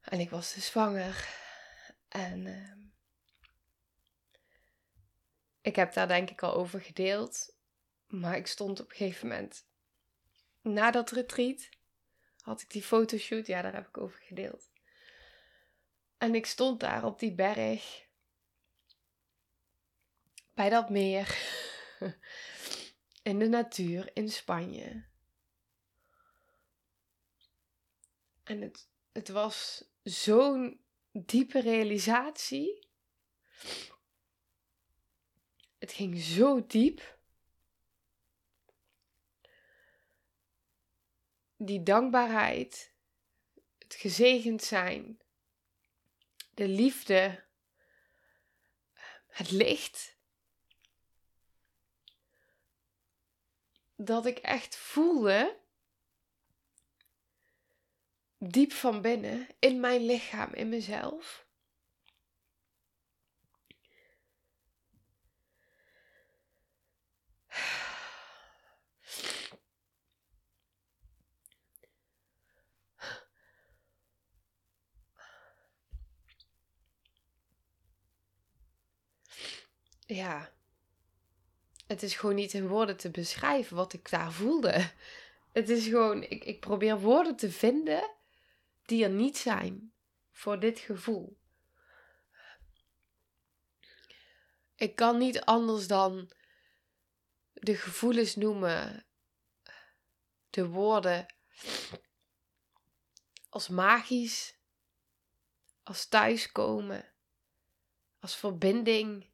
[0.00, 1.28] En ik was dus zwanger.
[2.08, 2.76] En uh,
[5.60, 7.60] ik heb daar denk ik al over gedeeld.
[8.12, 9.66] Maar ik stond op een gegeven moment
[10.60, 11.68] na dat retreat.
[12.40, 14.70] Had ik die fotoshoot, ja, daar heb ik over gedeeld.
[16.18, 18.06] En ik stond daar op die berg.
[20.54, 21.38] Bij dat meer.
[23.22, 25.04] In de natuur in Spanje.
[28.42, 32.88] En het, het was zo'n diepe realisatie.
[35.78, 37.20] Het ging zo diep.
[41.66, 42.92] Die dankbaarheid,
[43.78, 45.20] het gezegend zijn,
[46.54, 47.44] de liefde,
[49.26, 50.16] het licht.
[53.96, 55.58] Dat ik echt voelde,
[58.38, 61.46] diep van binnen, in mijn lichaam, in mezelf.
[80.06, 80.52] Ja,
[81.86, 84.90] het is gewoon niet in woorden te beschrijven wat ik daar voelde.
[85.52, 88.10] Het is gewoon, ik, ik probeer woorden te vinden
[88.84, 89.92] die er niet zijn
[90.30, 91.38] voor dit gevoel.
[94.74, 96.30] Ik kan niet anders dan
[97.52, 99.06] de gevoelens noemen,
[100.50, 101.26] de woorden
[103.48, 104.56] als magisch,
[105.82, 107.12] als thuiskomen,
[108.20, 109.31] als verbinding,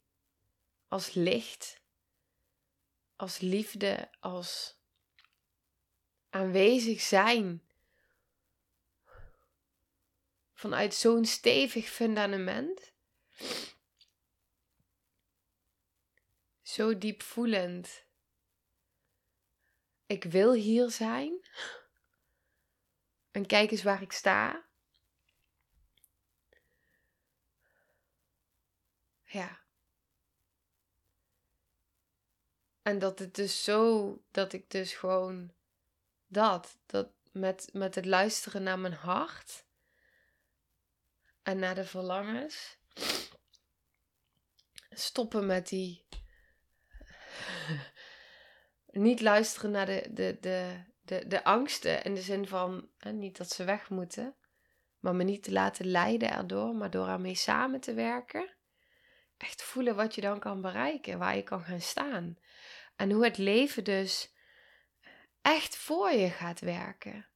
[0.88, 1.80] als licht,
[3.16, 4.78] als liefde, als
[6.30, 7.68] aanwezig zijn.
[10.52, 12.92] Vanuit zo'n stevig fundament.
[16.62, 18.04] Zo diep voelend.
[20.06, 21.48] Ik wil hier zijn.
[23.30, 24.66] En kijk eens waar ik sta.
[29.24, 29.67] Ja.
[32.88, 35.52] En dat het dus zo, dat ik dus gewoon
[36.26, 39.64] dat, dat met, met het luisteren naar mijn hart
[41.42, 42.78] en naar de verlangens,
[44.90, 46.06] stoppen met die,
[49.06, 53.36] niet luisteren naar de, de, de, de, de angsten in de zin van, hè, niet
[53.36, 54.36] dat ze weg moeten,
[54.98, 58.56] maar me niet te laten leiden erdoor, maar door ermee samen te werken.
[59.36, 62.38] Echt voelen wat je dan kan bereiken, waar je kan gaan staan.
[62.98, 64.34] En hoe het leven dus
[65.40, 67.28] echt voor je gaat werken.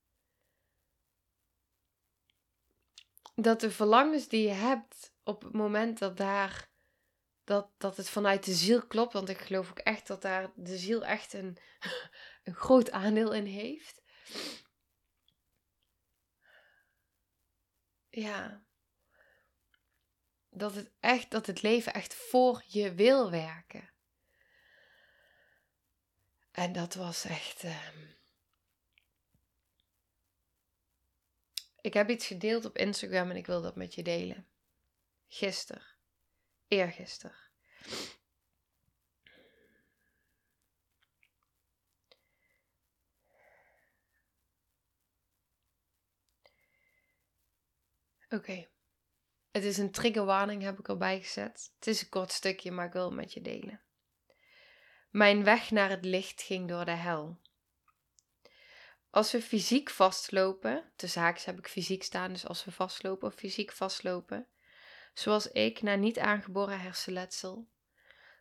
[3.34, 6.70] Dat de verlangens die je hebt op het moment dat daar
[7.44, 9.12] dat, dat het vanuit de ziel klopt.
[9.12, 11.56] Want ik geloof ook echt dat daar de ziel echt een,
[12.44, 14.02] een groot aandeel in heeft.
[18.08, 18.64] Ja.
[20.48, 23.91] Dat het echt, dat het leven echt voor je wil werken.
[26.52, 27.64] En dat was echt.
[27.64, 27.98] Ehm,
[31.80, 34.46] ik heb iets gedeeld op Instagram en ik wil dat met je delen.
[35.28, 35.86] Gisteren.
[36.68, 37.36] Eergisteren.
[48.28, 48.68] Oké.
[49.50, 51.72] Het is een triggerwarning, heb ik erbij gezet.
[51.74, 53.80] Het is een kort stukje, maar ik wil het met je delen.
[55.12, 57.38] Mijn weg naar het licht ging door de hel.
[59.10, 63.34] Als we fysiek vastlopen, de zaakjes heb ik fysiek staan, dus als we vastlopen of
[63.34, 64.46] fysiek vastlopen,
[65.14, 67.68] zoals ik na niet aangeboren hersenletsel,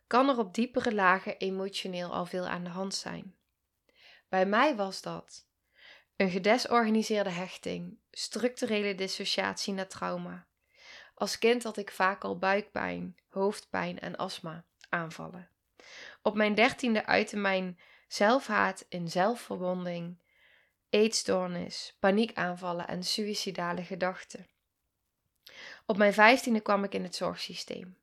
[0.06, 3.36] kan er op diepere lagen emotioneel al veel aan de hand zijn.
[4.28, 5.46] Bij mij was dat
[6.16, 10.46] een gedesorganiseerde hechting, structurele dissociatie na trauma.
[11.14, 15.51] Als kind had ik vaak al buikpijn, hoofdpijn en astma aanvallen.
[16.22, 20.22] Op mijn dertiende uitte mijn zelfhaat in zelfverwonding,
[20.90, 24.46] eetstoornis, paniekaanvallen en suïcidale gedachten.
[25.86, 27.98] Op mijn vijftiende kwam ik in het zorgsysteem.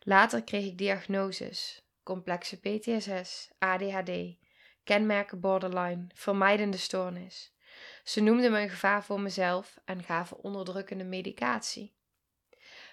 [0.00, 4.36] Later kreeg ik diagnoses, complexe PTSS, ADHD,
[4.84, 7.56] kenmerken borderline, vermijdende stoornis.
[8.04, 11.96] Ze noemden me een gevaar voor mezelf en gaven onderdrukkende medicatie.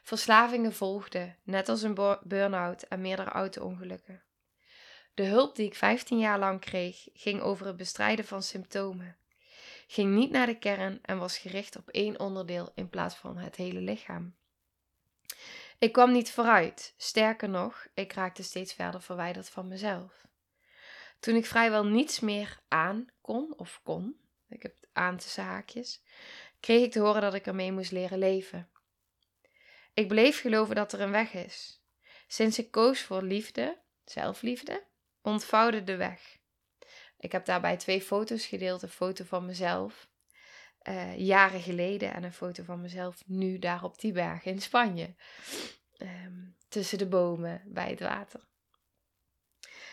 [0.04, 4.24] Verslavingen volgden, net als een burn-out en meerdere auto-ongelukken.
[5.16, 9.18] De hulp die ik 15 jaar lang kreeg, ging over het bestrijden van symptomen.
[9.88, 13.56] Ging niet naar de kern en was gericht op één onderdeel in plaats van het
[13.56, 14.36] hele lichaam.
[15.80, 20.26] Ik kwam niet vooruit, sterker nog, ik raakte steeds verder verwijderd van mezelf.
[21.20, 26.02] Toen ik vrijwel niets meer aan kon of kon, ik heb het aan tussen haakjes,
[26.60, 28.70] kreeg ik te horen dat ik ermee moest leren leven.
[29.94, 31.82] Ik bleef geloven dat er een weg is.
[32.28, 34.84] Sinds ik koos voor liefde, zelfliefde,
[35.26, 36.38] ontvouwde de weg.
[37.20, 40.08] Ik heb daarbij twee foto's gedeeld: een foto van mezelf
[40.84, 45.16] uh, jaren geleden en een foto van mezelf nu daar op die berg in Spanje.
[45.98, 48.48] Um, tussen de bomen bij het water.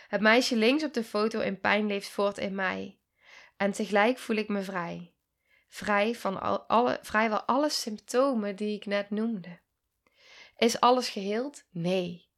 [0.09, 2.99] Het meisje links op de foto in pijn leeft voort in mij.
[3.57, 5.14] En tegelijk voel ik me vrij.
[5.68, 9.61] Vrij van al, alle, vrijwel alle symptomen die ik net noemde.
[10.57, 11.64] Is alles geheeld?
[11.71, 12.31] Nee.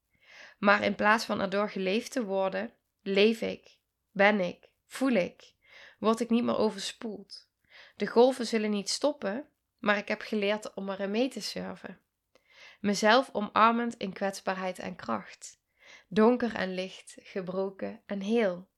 [0.59, 2.73] Maar in plaats van erdoor geleefd te worden,
[3.05, 3.77] leef ik,
[4.11, 5.53] ben ik, voel ik,
[5.99, 7.49] word ik niet meer overspoeld.
[7.97, 11.99] De golven zullen niet stoppen, maar ik heb geleerd om erin mee te surfen.
[12.81, 15.59] Mezelf omarmend in kwetsbaarheid en kracht.
[16.09, 18.69] Donker en licht, gebroken en heel.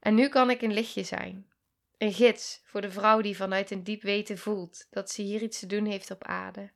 [0.00, 1.50] En nu kan ik een lichtje zijn.
[1.98, 5.58] Een gids voor de vrouw die vanuit een diep weten voelt dat ze hier iets
[5.58, 6.70] te doen heeft op aarde.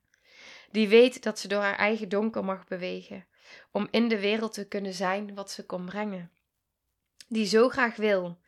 [0.71, 3.27] Die weet dat ze door haar eigen donker mag bewegen,
[3.71, 6.31] om in de wereld te kunnen zijn wat ze kon brengen.
[7.29, 8.39] Die zo graag wil,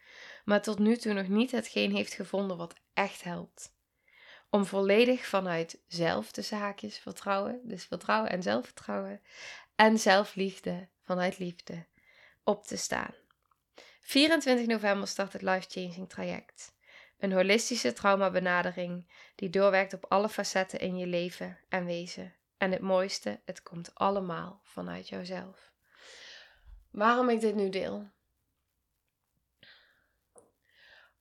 [0.45, 3.73] maar tot nu toe nog niet hetgeen heeft gevonden wat echt helpt.
[4.51, 9.21] Om volledig vanuit zelf de zaakjes vertrouwen, dus vertrouwen en zelfvertrouwen,
[9.75, 11.87] en zelfliefde vanuit liefde
[12.45, 13.15] op te staan.
[14.01, 16.75] 24 november start het Life Changing traject.
[17.19, 22.35] Een holistische traumabenadering die doorwerkt op alle facetten in je leven en wezen.
[22.59, 25.73] En het mooiste, het komt allemaal vanuit jouzelf.
[26.91, 28.11] Waarom ik dit nu deel?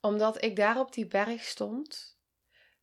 [0.05, 2.17] Omdat ik daar op die berg stond.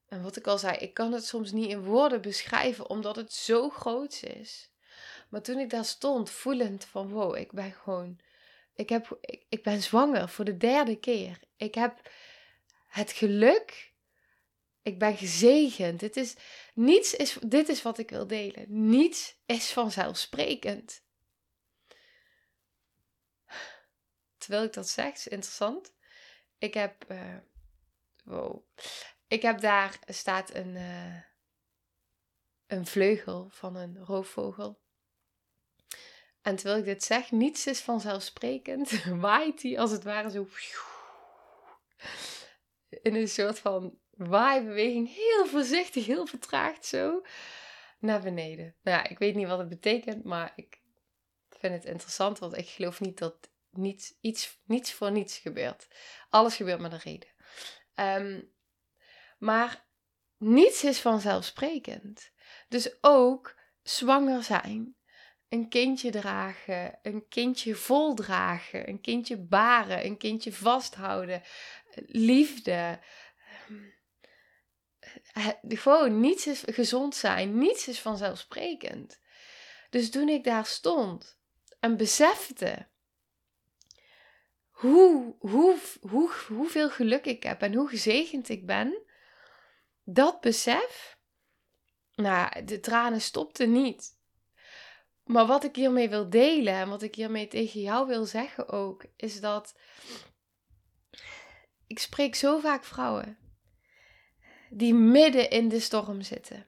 [0.06, 3.32] En wat ik al zei, ik kan het soms niet in woorden beschrijven, omdat het
[3.32, 4.70] zo groot is.
[5.28, 8.20] Maar toen ik daar stond, voelend van wow, ik ben gewoon.
[8.74, 11.38] Ik, heb, ik, ik ben zwanger voor de derde keer.
[11.56, 12.10] Ik heb
[12.86, 13.92] het geluk.
[14.82, 16.00] Ik ben gezegend.
[16.00, 16.36] Dit is,
[16.74, 18.64] niets is, dit is wat ik wil delen.
[18.88, 21.02] Niets is vanzelfsprekend.
[24.38, 25.92] Terwijl ik dat zeg, is interessant.
[26.60, 27.04] Ik heb.
[27.08, 27.36] Uh,
[28.24, 28.62] wow.
[29.28, 30.76] Ik heb daar staat een.
[30.76, 31.16] Uh,
[32.70, 34.80] een vleugel van een roofvogel.
[36.42, 40.48] En terwijl ik dit zeg, niets is vanzelfsprekend, waait hij als het ware zo.
[42.88, 47.22] In een soort van waaibeweging, heel voorzichtig, heel vertraagd zo
[47.98, 48.76] naar beneden.
[48.82, 50.80] Nou ja, ik weet niet wat het betekent, maar ik
[51.48, 55.88] vind het interessant, want ik geloof niet dat niets, iets, niets voor niets gebeurt.
[56.28, 57.28] Alles gebeurt met een reden.
[57.94, 58.52] Um,
[59.38, 59.86] maar
[60.36, 62.30] niets is vanzelfsprekend.
[62.68, 64.96] Dus ook zwanger zijn,
[65.48, 71.42] een kindje dragen, een kindje voldragen, een kindje baren, een kindje vasthouden,
[72.06, 72.98] liefde.
[75.32, 79.20] Ehm, gewoon niets is gezond zijn, niets is vanzelfsprekend.
[79.90, 81.38] Dus toen ik daar stond
[81.80, 82.88] en besefte
[84.80, 89.02] hoe, hoe, hoe, hoeveel geluk ik heb en hoe gezegend ik ben,
[90.04, 91.18] dat besef,
[92.14, 94.18] nou, de tranen stopten niet.
[95.24, 99.04] Maar wat ik hiermee wil delen en wat ik hiermee tegen jou wil zeggen ook,
[99.16, 99.74] is dat
[101.86, 103.38] ik spreek zo vaak vrouwen
[104.70, 106.66] die midden in de storm zitten.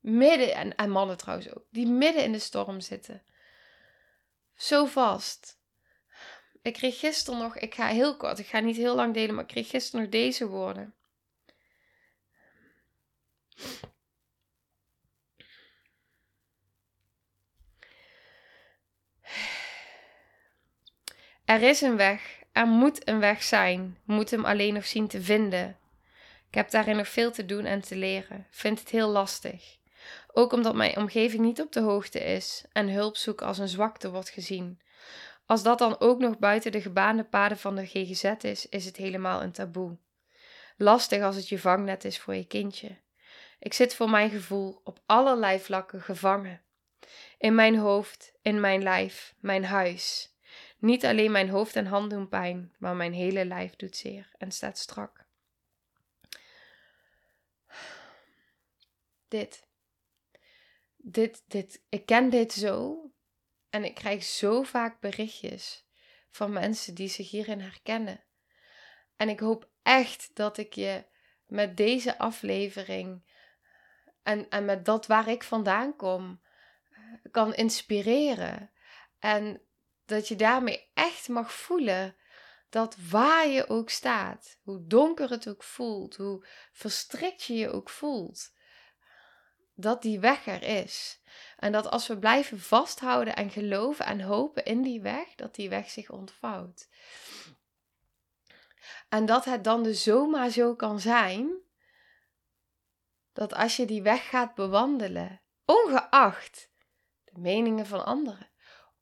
[0.00, 3.22] Midden, en, en mannen trouwens ook, die midden in de storm zitten.
[4.54, 5.59] Zo vast.
[6.62, 9.44] Ik kreeg gisteren nog, ik ga heel kort, ik ga niet heel lang delen, maar
[9.44, 10.94] ik kreeg gisteren nog deze woorden.
[21.44, 25.22] Er is een weg, er moet een weg zijn, moet hem alleen nog zien te
[25.22, 25.78] vinden.
[26.48, 29.78] Ik heb daarin nog veel te doen en te leren, vind het heel lastig.
[30.32, 34.10] Ook omdat mijn omgeving niet op de hoogte is en hulp zoeken als een zwakte
[34.10, 34.80] wordt gezien.
[35.50, 38.96] Als dat dan ook nog buiten de gebaande paden van de GGZ is, is het
[38.96, 39.96] helemaal een taboe.
[40.76, 42.96] Lastig als het je vangnet is voor je kindje.
[43.58, 46.62] Ik zit voor mijn gevoel op allerlei vlakken gevangen.
[47.38, 50.34] In mijn hoofd, in mijn lijf, mijn huis.
[50.78, 54.52] Niet alleen mijn hoofd en hand doen pijn, maar mijn hele lijf doet zeer en
[54.52, 55.24] staat strak.
[59.28, 59.66] Dit.
[60.96, 61.82] Dit, dit.
[61.88, 63.09] Ik ken dit zo.
[63.70, 65.86] En ik krijg zo vaak berichtjes
[66.30, 68.24] van mensen die zich hierin herkennen.
[69.16, 71.04] En ik hoop echt dat ik je
[71.46, 73.22] met deze aflevering
[74.22, 76.42] en, en met dat waar ik vandaan kom,
[77.30, 78.70] kan inspireren.
[79.18, 79.62] En
[80.04, 82.16] dat je daarmee echt mag voelen
[82.68, 87.90] dat waar je ook staat, hoe donker het ook voelt, hoe verstrikt je je ook
[87.90, 88.52] voelt,
[89.74, 91.22] dat die weg er is.
[91.60, 95.68] En dat als we blijven vasthouden en geloven en hopen in die weg, dat die
[95.68, 96.88] weg zich ontvouwt.
[99.08, 101.50] En dat het dan dus zomaar zo kan zijn
[103.32, 106.70] dat als je die weg gaat bewandelen, ongeacht
[107.24, 108.50] de meningen van anderen,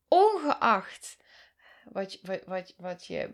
[0.07, 1.17] ongeacht
[1.83, 3.31] wat, wat, wat, wat je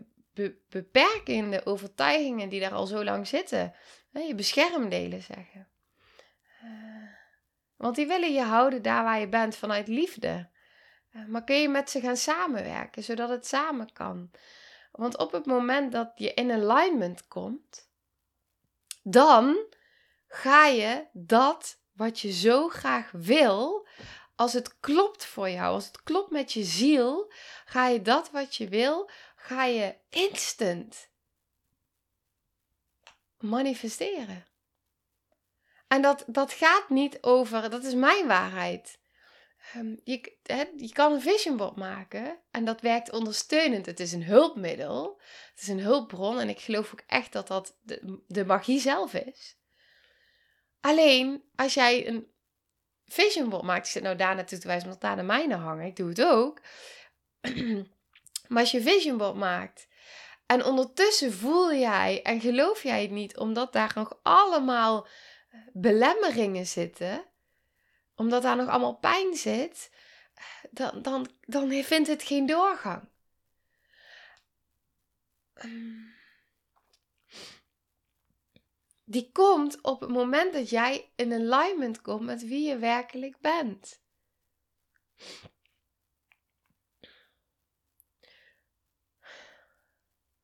[0.68, 3.74] beperkende overtuigingen die daar al zo lang zitten,
[4.10, 5.68] je beschermdelen zeggen.
[6.64, 7.15] Uh,
[7.76, 10.48] want die willen je houden daar waar je bent vanuit liefde.
[11.12, 14.30] Uh, maar kun je met ze gaan samenwerken, zodat het samen kan?
[14.92, 17.90] Want op het moment dat je in alignment komt,
[19.02, 19.56] dan
[20.26, 23.88] ga je dat wat je zo graag wil,
[24.34, 27.32] als het klopt voor jou, als het klopt met je ziel,
[27.64, 31.08] ga je dat wat je wil, ga je instant
[33.38, 34.46] manifesteren.
[35.88, 38.98] En dat, dat gaat niet over, dat is mijn waarheid.
[39.76, 40.36] Um, je,
[40.76, 43.86] je kan een vision board maken en dat werkt ondersteunend.
[43.86, 45.20] Het is een hulpmiddel,
[45.50, 47.78] het is een hulpbron en ik geloof ook echt dat dat
[48.26, 49.58] de, magie zelf is.
[50.80, 52.26] Alleen als jij een
[53.06, 55.86] vision board maakt, ik zit nou daar naartoe te wijzen omdat daar de mijne hangen,
[55.86, 56.60] ik doe het ook.
[58.48, 59.88] maar als je vision board maakt
[60.46, 65.06] en ondertussen voel jij en geloof jij het niet, omdat daar nog allemaal
[65.72, 67.24] belemmeringen zitten,
[68.14, 69.90] omdat daar nog allemaal pijn zit,
[70.70, 73.08] dan, dan, dan vindt het geen doorgang.
[75.54, 76.14] Um,
[79.04, 84.00] die komt op het moment dat jij in alignment komt met wie je werkelijk bent.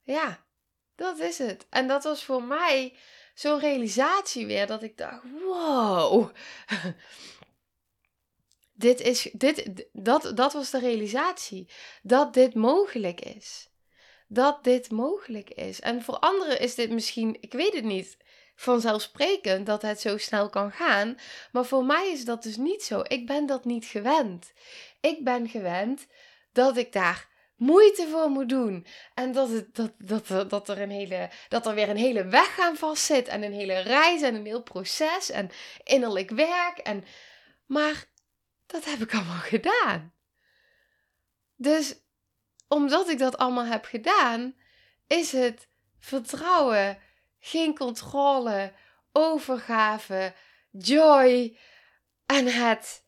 [0.02, 0.46] Ja,
[0.94, 1.66] dat is het.
[1.68, 2.96] En dat was voor mij
[3.43, 6.30] zo'n realisatie weer dat ik dacht: wow.
[8.72, 11.68] dit is, dit, dat, dat was de realisatie.
[12.03, 13.68] Dat dit mogelijk is.
[14.28, 15.80] Dat dit mogelijk is.
[15.80, 18.16] En voor anderen is dit misschien, ik weet het niet,
[18.55, 21.16] vanzelfsprekend dat het zo snel kan gaan.
[21.53, 23.01] Maar voor mij is dat dus niet zo.
[23.03, 24.53] Ik ben dat niet gewend.
[25.01, 26.07] Ik ben gewend
[26.53, 27.28] dat ik daar
[27.62, 28.86] moeite voor moet doen.
[29.14, 29.92] En dat, het, dat,
[30.28, 33.28] dat, dat, er een hele, dat er weer een hele weg aan vast zit.
[33.28, 35.30] En een hele reis en een heel proces.
[35.30, 35.50] En
[35.84, 36.78] innerlijk werk.
[36.78, 37.04] En,
[37.66, 38.04] maar
[38.66, 40.14] dat heb ik allemaal gedaan.
[41.56, 41.94] Dus
[42.68, 44.54] omdat ik dat allemaal heb gedaan,
[45.06, 46.98] is het vertrouwen
[47.38, 48.72] geen controle,
[49.12, 50.34] overgave,
[50.70, 51.58] joy
[52.26, 53.04] en het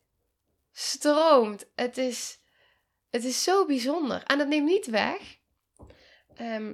[0.71, 1.65] stroomt.
[1.75, 2.39] Het is,
[3.15, 4.23] het is zo bijzonder.
[4.23, 5.37] En dat neemt niet weg
[6.35, 6.73] ehm,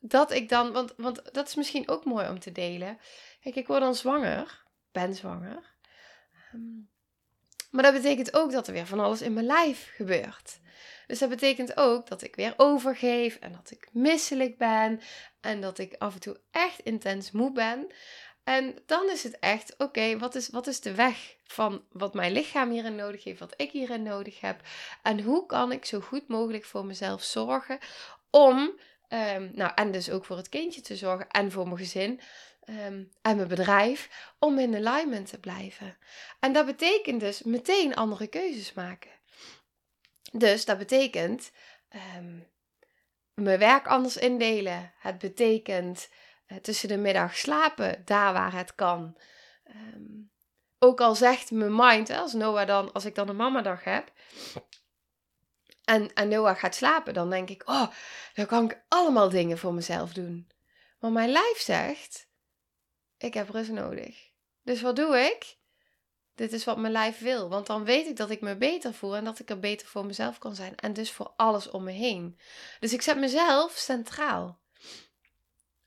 [0.00, 2.98] dat ik dan, want, want dat is misschien ook mooi om te delen.
[3.40, 5.74] Kijk, ik word dan zwanger, ben zwanger.
[6.32, 6.60] Ehm,
[7.70, 10.60] maar dat betekent ook dat er weer van alles in mijn lijf gebeurt.
[11.06, 15.00] Dus dat betekent ook dat ik weer overgeef en dat ik misselijk ben
[15.40, 17.92] en dat ik af en toe echt intens moe ben.
[18.44, 22.32] En dan is het echt, oké, wat, is, wat is de weg van wat mijn
[22.32, 24.60] lichaam hierin nodig heeft, wat ik hierin nodig heb?
[25.02, 27.78] En hoe kan ik zo goed mogelijk voor mezelf zorgen
[28.30, 28.58] om,
[29.08, 32.20] um, nou, en dus ook voor het kindje te zorgen en voor mijn gezin
[32.68, 35.96] um, en mijn bedrijf, om in alignment te blijven.
[36.40, 39.10] En dat betekent dus meteen andere keuzes maken.
[40.32, 41.52] Dus dat betekent
[42.16, 42.48] um,
[43.34, 44.92] mijn werk anders indelen.
[44.98, 46.08] Het betekent
[46.60, 49.16] tussen de middag slapen, daar waar het kan.
[49.66, 50.30] Um,
[50.78, 54.12] ook al zegt mijn mind, als Noah dan, als ik dan een mamadag heb,
[55.84, 57.86] en, en Noah gaat slapen, dan denk ik, oh,
[58.34, 60.50] dan kan ik allemaal dingen voor mezelf doen.
[61.00, 62.28] Maar mijn lijf zegt,
[63.18, 64.30] ik heb rust nodig.
[64.62, 65.56] Dus wat doe ik?
[66.34, 67.48] Dit is wat mijn lijf wil.
[67.48, 70.06] Want dan weet ik dat ik me beter voel en dat ik er beter voor
[70.06, 70.76] mezelf kan zijn.
[70.76, 72.38] En dus voor alles om me heen.
[72.80, 74.61] Dus ik zet mezelf centraal.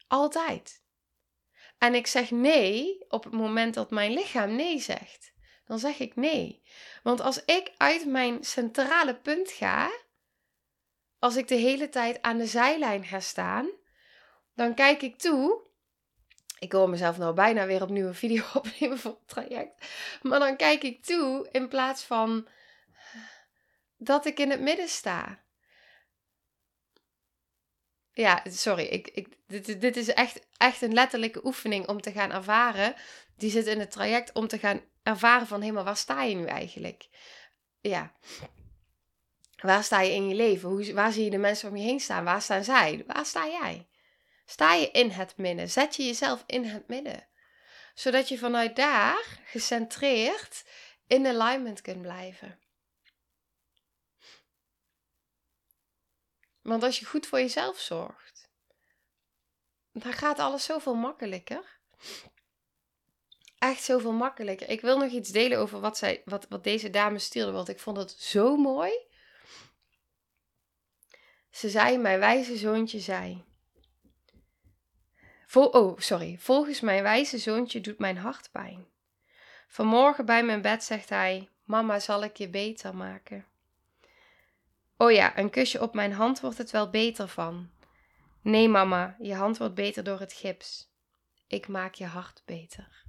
[0.08, 0.84] Altijd.
[1.78, 5.34] En ik zeg nee op het moment dat mijn lichaam nee zegt.
[5.66, 6.64] Dan zeg ik nee.
[7.04, 9.92] Want als ik uit mijn centrale punt ga,
[11.20, 13.70] als ik de hele tijd aan de zijlijn ga staan,
[14.54, 15.66] dan kijk ik toe
[16.60, 19.88] ik hoor mezelf nou bijna weer opnieuw een video opnemen voor het traject.
[20.22, 22.48] Maar dan kijk ik toe in plaats van
[23.98, 25.44] dat ik in het midden sta.
[28.16, 28.84] Ja, sorry.
[28.84, 32.96] Ik, ik, dit, dit is echt, echt een letterlijke oefening om te gaan ervaren.
[33.38, 35.62] Die zit in het traject om te gaan ervaren van...
[35.62, 37.08] helemaal waar sta je nu eigenlijk?
[37.82, 38.14] Ja.
[39.56, 40.70] Waar sta je in je leven?
[40.70, 42.24] Hoe, waar zie je de mensen om je heen staan?
[42.24, 43.04] Waar staan zij?
[43.08, 43.88] Waar sta jij?
[44.46, 45.70] Sta je in het midden?
[45.70, 47.28] Zet je jezelf in het midden.
[47.94, 50.66] Zodat je vanuit daar gecentreerd
[51.08, 52.60] in alignment kunt blijven.
[56.66, 58.50] Want als je goed voor jezelf zorgt,
[59.92, 61.80] dan gaat alles zoveel makkelijker.
[63.58, 64.70] Echt zoveel makkelijker.
[64.70, 67.80] Ik wil nog iets delen over wat, zij, wat, wat deze dame stuurde, want ik
[67.80, 68.92] vond het zo mooi.
[71.50, 73.46] Ze zei: Mijn wijze zoontje zei
[75.64, 76.38] oh, sorry.
[76.40, 78.86] Volgens mijn wijze zoontje doet mijn hart pijn.
[79.68, 83.46] Vanmorgen bij mijn bed zegt hij: Mama, zal ik je beter maken?
[84.98, 87.70] Oh ja, een kusje op mijn hand wordt het wel beter van.
[88.42, 90.94] Nee, mama, je hand wordt beter door het gips.
[91.48, 93.04] Ik maak je hart beter.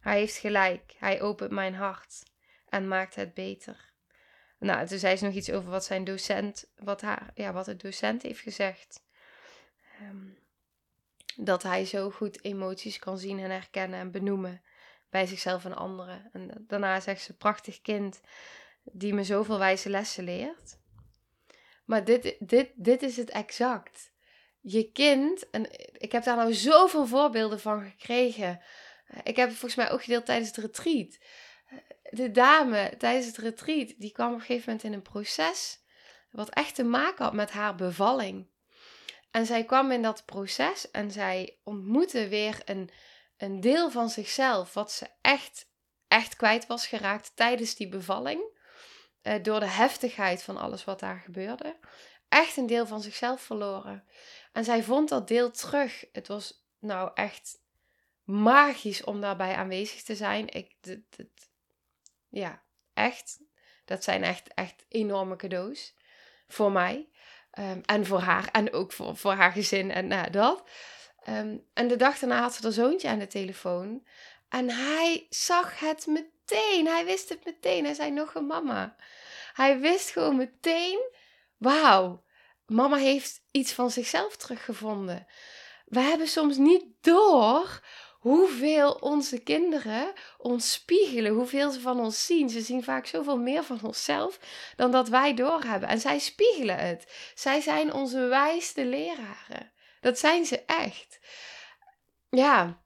[0.00, 2.22] Hij heeft gelijk, hij opent mijn hart
[2.68, 3.92] en maakt het beter.
[4.58, 7.76] Nou, toen zei ze nog iets over wat zijn docent, wat, haar, ja, wat de
[7.76, 9.02] docent heeft gezegd.
[10.02, 10.38] Um,
[11.36, 14.62] dat hij zo goed emoties kan zien en herkennen en benoemen
[15.10, 16.28] bij zichzelf en anderen.
[16.32, 18.20] En daarna zegt ze: prachtig kind
[18.82, 20.78] die me zoveel wijze lessen leert.
[21.84, 24.12] Maar dit, dit, dit is het exact.
[24.60, 25.66] Je kind, en
[26.00, 28.60] ik heb daar nou zoveel voorbeelden van gekregen.
[29.22, 31.18] Ik heb het volgens mij ook gedeeld tijdens het retreat.
[32.10, 35.80] De dame tijdens het retreat, die kwam op een gegeven moment in een proces
[36.30, 38.48] wat echt te maken had met haar bevalling.
[39.30, 42.90] En zij kwam in dat proces en zij ontmoette weer een,
[43.36, 45.66] een deel van zichzelf, wat ze echt,
[46.08, 48.58] echt kwijt was geraakt tijdens die bevalling.
[49.22, 51.76] Uh, door de heftigheid van alles wat daar gebeurde.
[52.28, 54.04] Echt een deel van zichzelf verloren.
[54.52, 56.04] En zij vond dat deel terug.
[56.12, 57.58] Het was nou echt
[58.24, 60.48] magisch om daarbij aanwezig te zijn.
[60.48, 60.74] Ik,
[62.28, 62.62] ja,
[62.94, 63.38] echt.
[63.84, 65.94] Dat zijn echt, echt enorme cadeaus
[66.48, 67.08] voor mij.
[67.50, 70.68] Ehm, en voor haar en ook voor, voor haar gezin en nou, dat.
[71.22, 74.06] Ehm, en de dag daarna had ze haar zoontje aan de telefoon.
[74.48, 76.39] En hij zag het meteen.
[76.56, 77.84] Hij wist het meteen.
[77.84, 78.96] Hij zei nog een mama.
[79.52, 80.98] Hij wist gewoon meteen:
[81.56, 82.24] wauw,
[82.66, 85.26] mama heeft iets van zichzelf teruggevonden.
[85.86, 87.80] We hebben soms niet door
[88.20, 92.48] hoeveel onze kinderen ons spiegelen, hoeveel ze van ons zien.
[92.50, 94.38] Ze zien vaak zoveel meer van onszelf
[94.76, 95.88] dan dat wij doorhebben.
[95.88, 97.32] En zij spiegelen het.
[97.34, 99.72] Zij zijn onze wijste leraren.
[100.00, 101.18] Dat zijn ze echt.
[102.30, 102.80] Ja,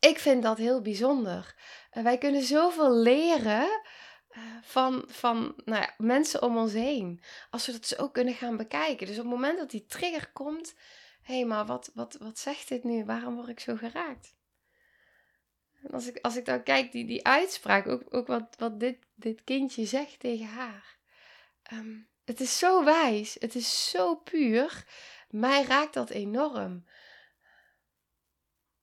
[0.00, 1.54] ik vind dat heel bijzonder.
[2.02, 3.80] Wij kunnen zoveel leren
[4.28, 7.22] eh, van, van nou ja, mensen om ons heen.
[7.50, 9.06] Als we dat zo kunnen gaan bekijken.
[9.06, 10.74] Dus op het moment dat die trigger komt.
[11.22, 13.04] Hé, hey, maar wat, wat, wat zegt dit nu?
[13.04, 14.34] Waarom word ik zo geraakt?
[15.82, 18.98] En als ik, als ik dan kijk, die, die uitspraak, ook, ook wat, wat dit,
[19.14, 20.96] dit kindje zegt tegen haar.
[21.62, 24.86] Ehm, het is zo wijs, het is zo puur.
[25.28, 26.84] Mij raakt dat enorm.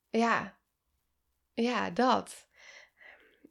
[0.09, 0.57] Ja,
[1.53, 2.47] ja, dat.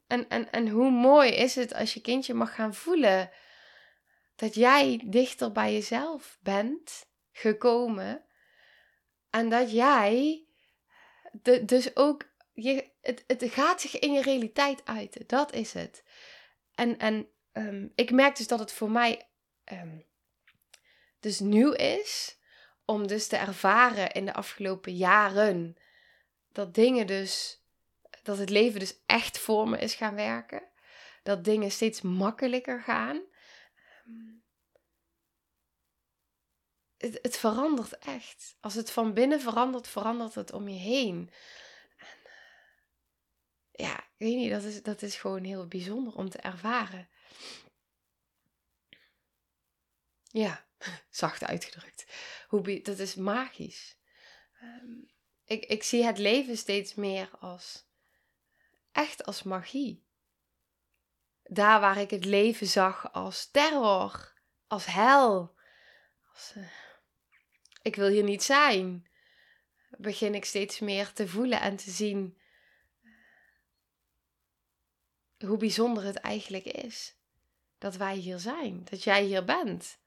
[0.07, 3.29] En, en, en hoe mooi is het als je kindje mag gaan voelen
[4.35, 8.25] dat jij dichter bij jezelf bent gekomen.
[9.29, 10.45] En dat jij
[11.31, 15.27] de, dus ook, je, het, het gaat zich in je realiteit uiten.
[15.27, 16.03] Dat is het.
[16.75, 19.27] En, en um, ik merk dus dat het voor mij
[19.71, 20.05] um,
[21.19, 22.37] dus nieuw is
[22.85, 25.77] om dus te ervaren in de afgelopen jaren
[26.51, 27.62] dat dingen dus,
[28.23, 30.63] dat het leven dus echt voor me is gaan werken.
[31.23, 33.21] Dat dingen steeds makkelijker gaan.
[36.97, 38.57] Het, het verandert echt.
[38.59, 41.31] Als het van binnen verandert, verandert het om je heen.
[41.97, 42.17] En,
[43.71, 47.09] ja, ik weet niet, dat is, dat is gewoon heel bijzonder om te ervaren.
[50.23, 50.65] Ja,
[51.09, 52.05] zacht uitgedrukt.
[52.47, 53.97] Hoe, dat is magisch.
[54.61, 55.11] Um,
[55.45, 57.85] ik, ik zie het leven steeds meer als
[58.93, 60.03] echt als magie.
[61.43, 64.33] Daar waar ik het leven zag als terror,
[64.67, 65.55] als hel,
[66.33, 66.63] als uh,
[67.81, 69.07] ik wil hier niet zijn,
[69.97, 72.37] begin ik steeds meer te voelen en te zien
[73.01, 73.11] uh,
[75.47, 77.15] hoe bijzonder het eigenlijk is
[77.77, 79.97] dat wij hier zijn, dat jij hier bent,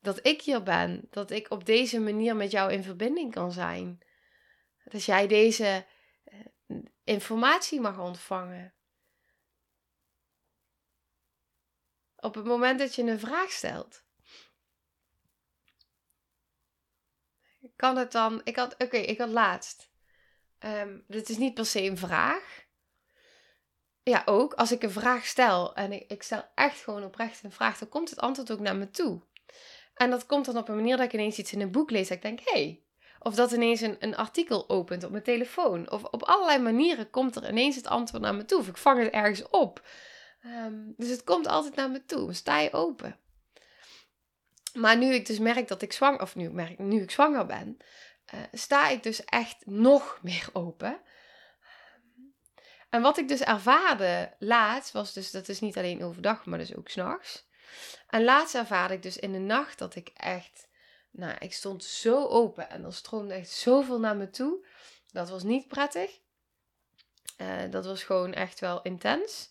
[0.00, 3.98] dat ik hier ben, dat ik op deze manier met jou in verbinding kan zijn.
[4.84, 5.97] Dat jij deze eh,
[7.04, 8.74] informatie mag ontvangen.
[12.16, 14.06] Op het moment dat je een vraag stelt.
[17.76, 18.40] Kan het dan.
[18.44, 18.74] Ik had.
[18.78, 19.90] Oké, ik had laatst.
[20.58, 22.66] Um, dit is niet per se een vraag.
[24.02, 27.52] Ja, ook als ik een vraag stel en ik, ik stel echt gewoon oprecht een
[27.52, 29.22] vraag, dan komt het antwoord ook naar me toe.
[29.94, 32.08] En dat komt dan op een manier dat ik ineens iets in een boek lees.
[32.08, 32.82] Dat ik denk, hé, hey,
[33.18, 35.90] of dat ineens een, een artikel opent op mijn telefoon.
[35.90, 38.58] Of op allerlei manieren komt er ineens het antwoord naar me toe.
[38.58, 39.86] Of ik vang het ergens op.
[40.42, 42.32] Ehm, dus het komt altijd naar me toe.
[42.32, 43.16] Sta je open.
[44.74, 47.46] Maar nu ik dus merk dat ik zwanger, of nu ik merk, nu ik zwanger
[47.46, 47.76] ben,
[48.34, 51.00] uh, sta ik dus echt nog meer open.
[52.88, 56.76] En wat ik dus ervaarde laatst, was dus, dat is niet alleen overdag, maar dus
[56.76, 57.46] ook s'nachts.
[58.08, 60.67] En laatst ervaarde ik dus in de nacht dat ik echt
[61.10, 64.66] nou, ik stond zo open en er stroomde echt zoveel naar me toe.
[65.12, 66.20] Dat was niet prettig.
[67.38, 69.50] Uh, dat was gewoon echt wel intens.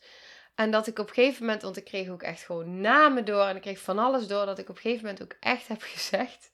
[0.56, 3.46] En dat ik op een gegeven moment, want ik kreeg ook echt gewoon namen door
[3.46, 5.82] en ik kreeg van alles door, dat ik op een gegeven moment ook echt heb
[5.82, 6.52] gezegd: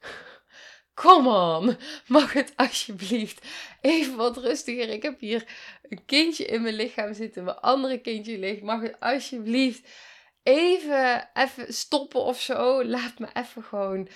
[0.94, 1.76] Kom on,
[2.06, 3.46] mag het alsjeblieft
[3.80, 4.88] even wat rustiger?
[4.88, 5.46] Ik heb hier
[5.82, 8.62] een kindje in mijn lichaam zitten, mijn andere kindje ligt.
[8.62, 9.88] Mag het alsjeblieft
[10.42, 12.84] even, even stoppen of zo.
[12.84, 14.08] Laat me even gewoon.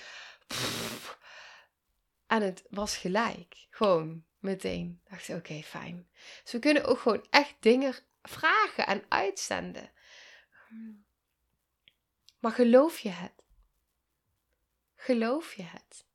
[2.27, 3.67] En het was gelijk.
[3.69, 5.01] Gewoon meteen.
[5.09, 6.09] Dacht ik, oké, fijn.
[6.43, 9.91] Dus we kunnen ook gewoon echt dingen vragen en uitzenden.
[12.39, 13.31] Maar geloof je het?
[14.95, 16.05] Geloof je het?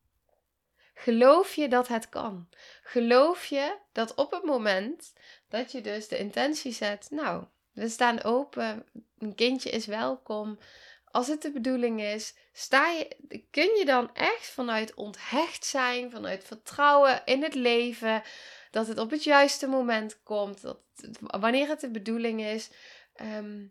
[0.95, 2.49] Geloof je dat het kan?
[2.83, 5.13] Geloof je dat op het moment
[5.49, 7.45] dat je dus de intentie zet, nou,
[7.79, 8.87] we staan open.
[9.19, 10.59] Een kindje is welkom.
[11.05, 13.17] Als het de bedoeling is, sta je,
[13.51, 18.23] kun je dan echt vanuit onthecht zijn, vanuit vertrouwen in het leven,
[18.71, 20.79] dat het op het juiste moment komt, dat
[21.21, 22.71] wanneer het de bedoeling is.
[23.15, 23.67] Ehm,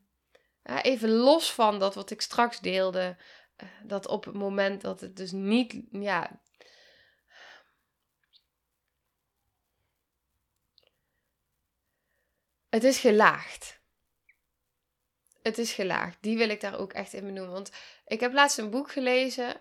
[0.82, 3.18] even los van dat wat ik straks deelde,
[3.56, 6.42] eh, dat op het moment dat het dus niet, ja,
[12.70, 13.77] het is gelaagd
[15.48, 16.18] het is gelaagd.
[16.22, 17.54] Die wil ik daar ook echt in benoemen.
[17.54, 17.72] Want
[18.08, 19.56] ik heb laatst een boek gelezen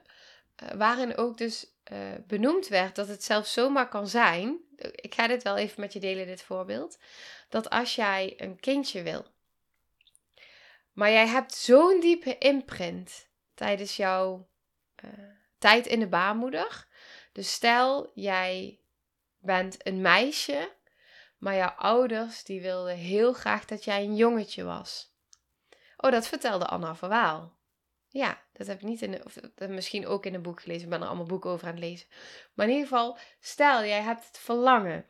[0.62, 4.58] uh, waarin ook dus uh, benoemd werd dat het zelfs zomaar kan zijn.
[4.76, 6.98] Ik ga dit wel even met je delen, dit voorbeeld.
[7.48, 9.26] Dat als jij een kindje wil,
[10.92, 14.48] maar jij hebt zo'n diepe imprint tijdens jouw
[15.04, 15.10] uh,
[15.58, 16.86] tijd in de baarmoeder.
[17.32, 18.80] Dus stel, jij
[19.38, 20.72] bent een meisje,
[21.38, 25.14] maar jouw ouders die wilden heel graag dat jij een jongetje was.
[26.06, 27.56] Oh, dat vertelde Anna van Waal.
[28.08, 30.84] Ja, dat heb ik niet in de, of misschien ook in een boek gelezen.
[30.84, 32.06] Ik ben er allemaal boeken over aan het lezen.
[32.54, 35.06] Maar in ieder geval, stel jij hebt het verlangen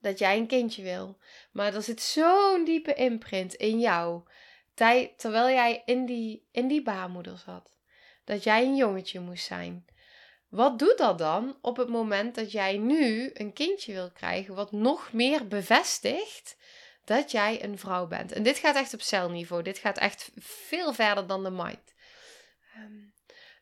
[0.00, 1.18] dat jij een kindje wil.
[1.52, 4.22] Maar er zit zo'n diepe imprint in jou.
[5.16, 7.76] terwijl jij in die, in die baarmoeder zat.
[8.24, 9.84] Dat jij een jongetje moest zijn.
[10.48, 14.72] wat doet dat dan op het moment dat jij nu een kindje wil krijgen, wat
[14.72, 16.56] nog meer bevestigt
[17.04, 18.32] dat jij een vrouw bent?
[18.32, 19.62] En dit gaat echt op celniveau.
[19.62, 21.94] Dit gaat echt veel verder dan de mind.
[22.74, 22.92] Ehm,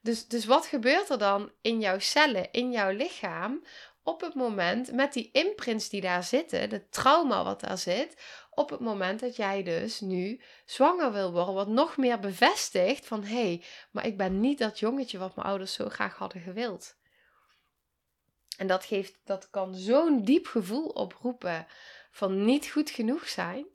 [0.01, 3.64] dus, dus wat gebeurt er dan in jouw cellen, in jouw lichaam,
[4.03, 8.16] op het moment met die imprints die daar zitten, de trauma wat daar zit,
[8.51, 13.24] op het moment dat jij dus nu zwanger wil worden, wat nog meer bevestigt van
[13.24, 16.97] hé, hey, maar ik ben niet dat jongetje wat mijn ouders zo graag hadden gewild.
[18.57, 21.67] En dat, geeft, dat kan zo'n diep gevoel oproepen
[22.11, 23.67] van niet goed genoeg zijn,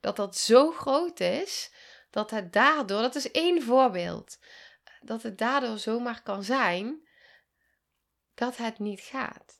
[0.00, 1.70] dat dat zo groot is,
[2.10, 4.38] dat het daardoor, dat is één voorbeeld,
[5.00, 7.08] dat het daardoor zomaar kan zijn
[8.34, 9.58] dat het niet gaat.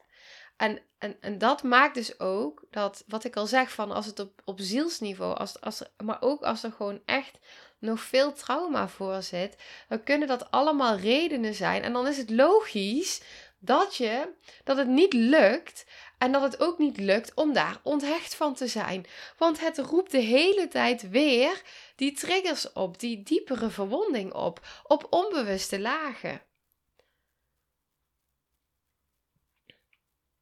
[0.57, 4.19] En, en, en dat maakt dus ook dat, wat ik al zeg, van als het
[4.19, 7.39] op, op zielsniveau, als, als, maar ook als er gewoon echt
[7.79, 9.57] nog veel trauma voor zit,
[9.89, 11.83] dan kunnen dat allemaal redenen zijn.
[11.83, 13.23] En dan is het logisch
[13.61, 14.35] dat, je,
[14.65, 15.87] dat het niet lukt
[16.19, 19.07] en dat het ook niet lukt om daar onthecht van te zijn.
[19.39, 21.63] Want het roept de hele tijd weer
[21.97, 26.43] die triggers op, die diepere verwonding op, op onbewuste lagen.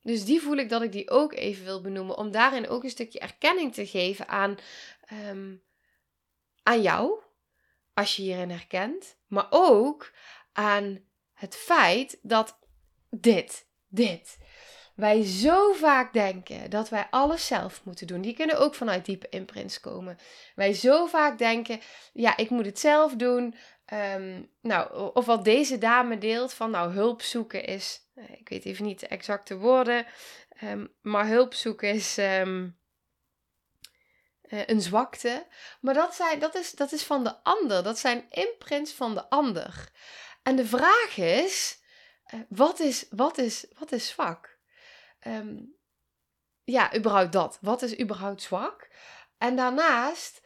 [0.02, 2.16] Dus die voel ik dat ik die ook even wil benoemen.
[2.16, 4.56] Om daarin ook een stukje erkenning te geven aan,
[5.00, 5.56] ehm,
[6.62, 7.20] aan jou.
[7.94, 9.16] Als je hierin herkent.
[9.26, 10.12] Maar ook
[10.52, 12.58] aan het feit dat
[13.10, 14.38] dit, dit.
[14.94, 18.20] Wij zo vaak denken dat wij alles zelf moeten doen.
[18.20, 20.18] Die kunnen ook vanuit diepe imprints komen.
[20.54, 21.80] Wij zo vaak denken,
[22.12, 23.54] ja, ik moet het zelf doen.
[23.84, 28.64] Ehm, nou, of wat deze dame deelt van nou hulp zoeken is, eh, ik weet
[28.64, 30.06] even niet de exacte woorden,
[30.48, 32.78] ehm, maar hulp zoeken is um,
[34.42, 35.46] een zwakte.
[35.80, 39.30] Maar dat, zijn, dat, is, dat is van de ander, dat zijn imprints van de
[39.30, 39.92] ander.
[40.42, 41.80] En de vraag is,
[42.34, 44.56] uh, wat, is wat, is, wat is zwak?
[46.64, 47.58] ja, überhaupt dat.
[47.60, 48.88] Wat is überhaupt zwak?
[49.38, 50.40] En daarnaast,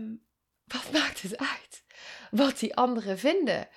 [0.74, 1.84] wat maakt het uit?
[2.30, 3.68] wat die anderen vinden.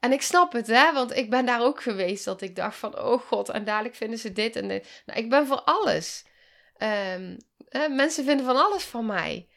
[0.00, 2.98] En ik snap het, hè, want ik ben daar ook geweest dat ik dacht van,
[2.98, 5.02] oh god, en dadelijk vinden ze dit en dit.
[5.06, 6.24] Nou, ik ben voor alles.
[6.78, 7.36] Um,
[7.96, 9.48] mensen vinden van alles van mij.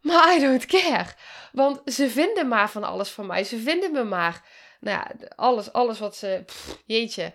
[0.00, 1.06] Maar I don't care.
[1.52, 3.44] Want ze vinden maar van alles van mij.
[3.44, 4.48] Ze vinden me maar,
[4.84, 6.44] nou ja, alles, alles wat ze,
[6.86, 7.32] jeetje.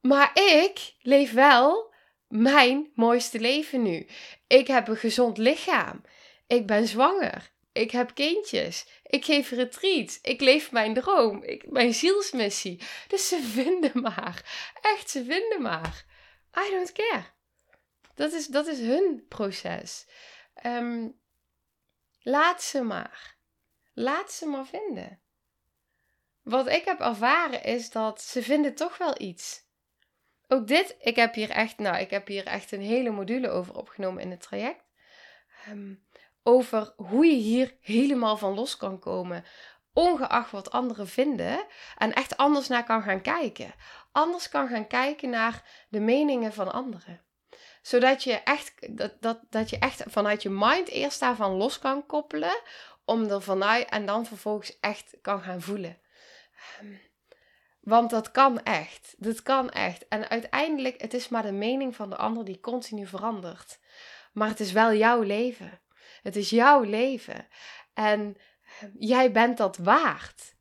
[0.00, 1.94] Maar ik leef wel
[2.28, 4.06] mijn mooiste leven nu.
[4.46, 6.04] Ik heb een gezond lichaam.
[6.46, 7.50] Ik ben zwanger.
[7.72, 8.86] Ik heb kindjes.
[9.02, 10.18] Ik geef retreats.
[10.20, 11.42] Ik leef mijn droom.
[11.42, 12.80] Ik, mijn zielsmissie.
[13.08, 14.70] Dus ze vinden maar.
[14.82, 16.04] Echt, ze vinden maar.
[16.66, 17.24] I don't care.
[18.14, 20.06] Dat is, dat is hun proces.
[20.54, 21.08] Ehm,
[22.22, 23.36] laat ze maar.
[23.94, 25.21] Laat ze maar vinden.
[26.42, 29.60] Wat ik heb ervaren is dat ze vinden toch wel iets.
[30.48, 33.76] Ook dit, ik heb hier echt, nou, ik heb hier echt een hele module over
[33.76, 34.84] opgenomen in het traject.
[35.68, 36.04] Um,
[36.42, 39.44] over hoe je hier helemaal van los kan komen.
[39.92, 41.66] Ongeacht wat anderen vinden.
[41.96, 43.74] En echt anders naar kan gaan kijken.
[44.12, 47.20] Anders kan gaan kijken naar de meningen van anderen.
[47.82, 52.06] Zodat je echt, dat, dat, dat je echt vanuit je mind eerst daarvan los kan
[52.06, 52.60] koppelen.
[53.04, 56.01] Om er vanuit en dan vervolgens echt kan gaan voelen.
[56.80, 56.94] Ehm,
[57.80, 59.14] want dat kan echt.
[59.18, 60.08] Dat kan echt.
[60.08, 63.78] En uiteindelijk, het is maar de mening van de ander die continu verandert.
[64.32, 65.80] Maar het is wel jouw leven.
[66.22, 67.46] Het is jouw leven.
[67.94, 68.36] En
[68.80, 70.54] ehm, jij bent dat waard.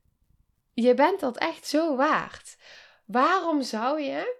[0.74, 2.58] Je bent dat echt zo waard.
[3.06, 4.40] Waarom zou je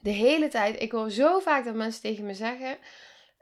[0.00, 0.82] de hele tijd.
[0.82, 2.78] Ik hoor zo vaak dat mensen tegen me zeggen.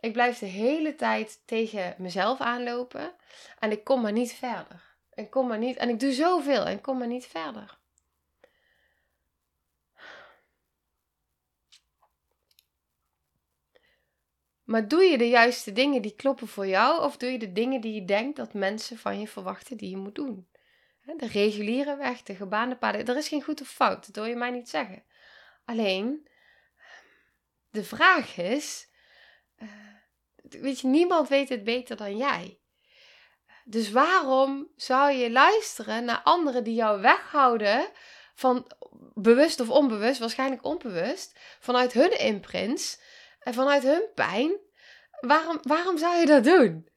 [0.00, 3.12] Ik blijf de hele tijd tegen mezelf aanlopen.
[3.58, 4.87] En ik kom maar niet verder.
[5.18, 5.76] Ik kom maar niet.
[5.76, 7.78] En ik doe zoveel en kom maar niet verder.
[14.64, 17.80] Maar doe je de juiste dingen die kloppen voor jou, of doe je de dingen
[17.80, 20.48] die je denkt dat mensen van je verwachten die je moet doen?
[21.16, 24.36] De reguliere weg, de gebaande paden, er is geen goed of fout, dat wil je
[24.36, 25.04] mij niet zeggen.
[25.64, 26.28] Alleen,
[27.70, 28.88] de vraag is,
[29.58, 29.68] uh,
[30.42, 32.58] weet je, niemand weet het beter dan jij.
[33.70, 37.88] Dus waarom zou je luisteren naar anderen die jou weghouden
[38.34, 38.70] van
[39.14, 43.00] bewust of onbewust, waarschijnlijk onbewust, vanuit hun imprints,
[43.38, 44.56] en vanuit hun pijn,
[45.20, 46.88] waarom, waarom zou je dat doen?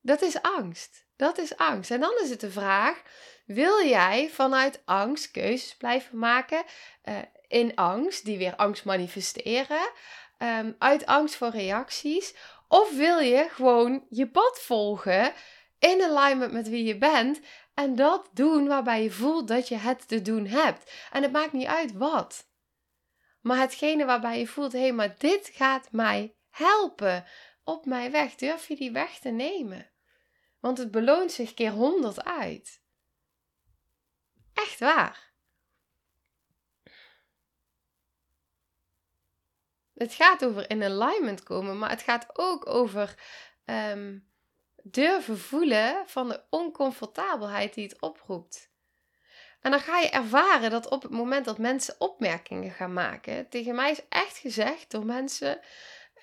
[0.00, 1.06] Dat is angst.
[1.16, 1.90] Dat is angst.
[1.90, 3.02] En dan is het de vraag:
[3.46, 6.64] wil jij vanuit angst keuzes blijven maken
[7.04, 9.90] uh, in angst, die weer angst manifesteren,
[10.38, 12.34] um, uit angst voor reacties?
[12.72, 15.32] Of wil je gewoon je pad volgen
[15.78, 17.40] in alignment met wie je bent
[17.74, 20.92] En dat doen waarbij je voelt dat je het te doen hebt.
[21.12, 22.48] En het maakt niet uit wat.
[23.40, 27.24] Maar hetgene waarbij je voelt, hé, maar dit gaat mij helpen
[27.64, 28.34] op mijn weg.
[28.34, 29.90] Durf je die weg te nemen?
[30.60, 32.82] Want het beloont zich keer honderd uit.
[34.54, 35.29] Echt waar.
[40.00, 43.14] Het gaat over in alignment komen, maar het gaat ook over
[43.64, 44.18] ehm,
[44.82, 48.70] durven voelen van de oncomfortabelheid die het oproept.
[49.60, 53.74] En dan ga je ervaren dat op het moment dat mensen opmerkingen gaan maken, tegen
[53.74, 55.60] mij is echt gezegd door mensen: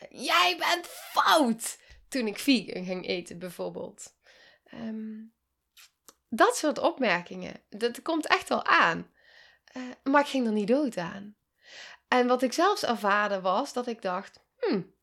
[0.09, 1.80] Jij bent fout!
[2.07, 4.15] Toen ik vegan ging eten, bijvoorbeeld.
[4.63, 5.23] Ehm,
[6.30, 9.11] dat soort opmerkingen, dat komt echt wel aan.
[9.78, 11.36] Uh, maar ik ging er niet dood aan.
[12.08, 14.93] En wat ik zelfs ervaarde was dat ik dacht: hmm,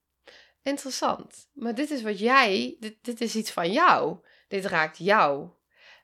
[0.63, 1.49] interessant.
[1.53, 4.19] Maar dit is wat jij, dit, is iets van jou.
[4.49, 5.49] Dit raakt jou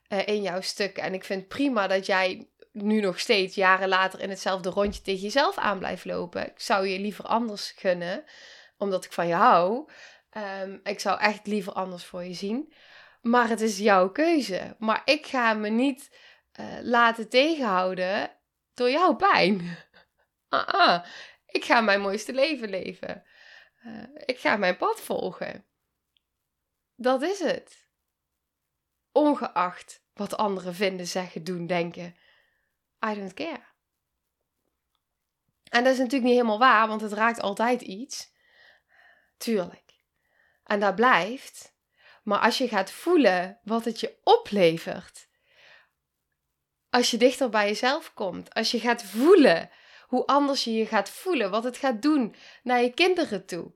[0.09, 0.97] uh, in jouw stuk.
[0.97, 5.21] En ik vind prima dat jij nu nog steeds, jaren later, in hetzelfde rondje tegen
[5.21, 6.47] jezelf aan blijft lopen.
[6.47, 8.23] Ik zou je liever anders gunnen,
[8.77, 9.89] omdat ik van je hou.
[10.61, 12.73] Um, ik zou echt liever anders voor je zien.
[13.21, 14.75] Maar het is jouw keuze.
[14.79, 16.17] Maar ik ga me niet
[16.59, 18.31] uh, laten tegenhouden
[18.73, 19.77] door jouw pijn.
[20.51, 21.05] Ah, ah,
[21.45, 23.23] ik ga mijn mooiste leven leven.
[23.85, 25.65] Uh, ik ga mijn pad volgen.
[26.95, 27.87] Dat is het.
[29.11, 32.15] Ongeacht wat anderen vinden, zeggen, doen, denken.
[33.05, 33.63] I don't care.
[35.69, 38.33] En dat is natuurlijk niet helemaal waar, want het raakt altijd iets.
[39.37, 39.93] Tuurlijk.
[40.63, 41.75] En dat blijft.
[42.23, 45.29] Maar als je gaat voelen wat het je oplevert.
[46.89, 48.53] Als je dichter bij jezelf komt.
[48.53, 49.69] Als je gaat voelen
[50.11, 51.51] hoe anders je je gaat voelen.
[51.51, 53.71] Wat het gaat doen naar je kinderen toe.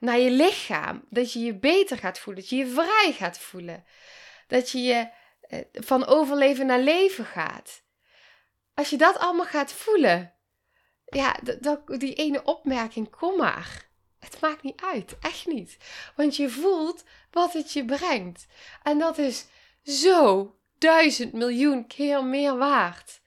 [0.00, 1.04] Naar je lichaam.
[1.10, 2.42] Dat je je beter gaat voelen.
[2.42, 3.84] Dat je je vrij gaat voelen.
[4.46, 5.08] Dat je je
[5.40, 7.82] eh, van overleven naar leven gaat.
[8.74, 10.34] Als je dat allemaal gaat voelen.
[11.04, 11.36] Ja,
[11.86, 13.88] die ene opmerking, kom maar.
[14.18, 15.76] Het maakt niet uit, echt niet.
[16.16, 18.46] Want je voelt wat het je brengt.
[18.82, 19.46] En dat is
[19.82, 23.20] zo duizend miljoen keer meer waard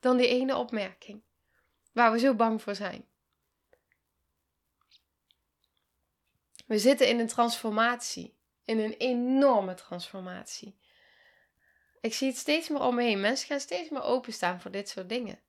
[0.00, 1.25] dan die ene opmerking.
[1.96, 3.04] Waar we zo bang voor zijn.
[6.66, 8.36] We zitten in een transformatie.
[8.64, 10.78] In een enorme transformatie.
[12.00, 13.20] Ik zie het steeds meer om me heen.
[13.20, 15.40] Mensen gaan steeds meer openstaan voor dit soort dingen.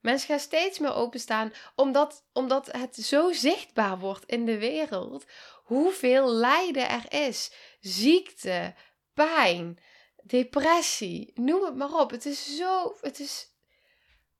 [0.00, 5.26] Mensen gaan steeds meer openstaan omdat, omdat het zo zichtbaar wordt in de wereld
[5.64, 7.52] hoeveel lijden er is.
[7.80, 8.74] Ziekte,
[9.14, 9.78] pijn,
[10.22, 12.10] depressie, noem het maar op.
[12.10, 13.52] Het is zo, het is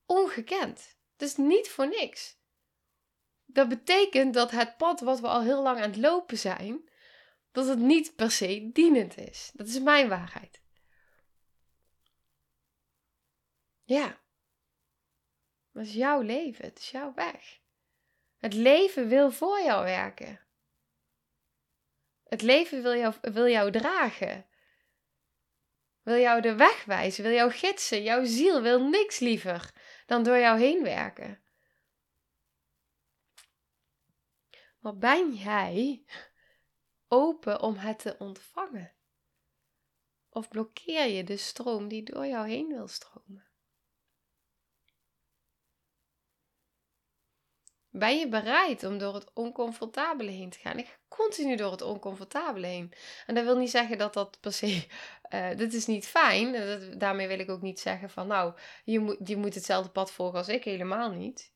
[0.06, 0.96] ongekend.
[1.22, 2.36] Is niet voor niks.
[3.44, 6.90] Dat betekent dat het pad wat we al heel lang aan het lopen zijn,
[7.52, 9.50] dat het niet per se dienend is.
[9.54, 10.62] Dat is mijn waarheid.
[13.84, 14.20] Ja.
[15.72, 16.64] Dat is jouw leven.
[16.64, 17.60] Het is jouw weg.
[18.36, 20.40] Het leven wil voor jou werken.
[22.24, 24.46] Het leven wil jou, wil jou dragen.
[26.02, 28.02] Wil jou de weg wijzen, wil jou gidsen.
[28.02, 29.72] Jouw ziel wil niks liever
[30.08, 31.42] dan door jou heen werken.
[34.78, 36.04] Maar ben jij
[37.08, 38.92] open om het te ontvangen?
[40.28, 43.46] Of blokkeer je de stroom die door jou heen wil stromen?
[47.88, 50.78] Ben je bereid om door het oncomfortabele heen te gaan?
[50.78, 52.92] Ik continu door het oncomfortabele heen.
[53.26, 54.86] En dat wil niet zeggen dat dat per se.
[55.34, 56.52] Uh, dit is niet fijn.
[56.52, 58.26] Dat, daarmee wil ik ook niet zeggen van.
[58.26, 58.54] Nou,
[58.84, 60.64] je moet, je moet hetzelfde pad volgen als ik.
[60.64, 61.52] Helemaal niet.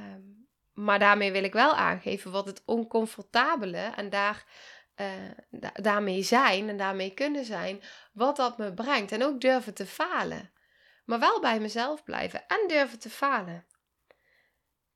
[0.00, 3.92] Um, maar daarmee wil ik wel aangeven wat het oncomfortabele.
[3.96, 4.46] En daar.
[5.50, 9.12] Da daarmee zijn en daarmee kunnen zijn, wat dat me brengt.
[9.12, 10.52] En ook durven te falen.
[11.04, 13.66] Maar wel bij mezelf blijven en durven te falen.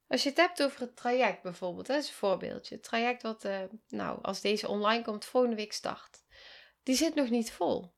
[0.09, 2.81] Als je het hebt over het traject bijvoorbeeld, dat is een voorbeeldje.
[2.81, 6.25] Traject wat, uh, nou, als deze online komt, volgende week start.
[6.83, 7.95] Die zit nog niet vol.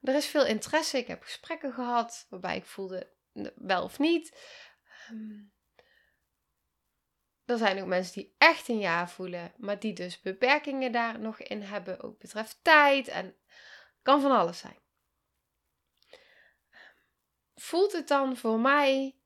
[0.00, 0.98] Er is veel interesse.
[0.98, 3.12] Ik heb gesprekken gehad waarbij ik voelde
[3.54, 4.38] wel of niet.
[5.10, 5.54] Um,
[7.44, 11.40] er zijn ook mensen die echt een ja voelen, maar die dus beperkingen daar nog
[11.40, 13.36] in hebben, ook betreft tijd en
[14.02, 14.78] kan van alles zijn.
[17.54, 19.16] Voelt het dan voor mij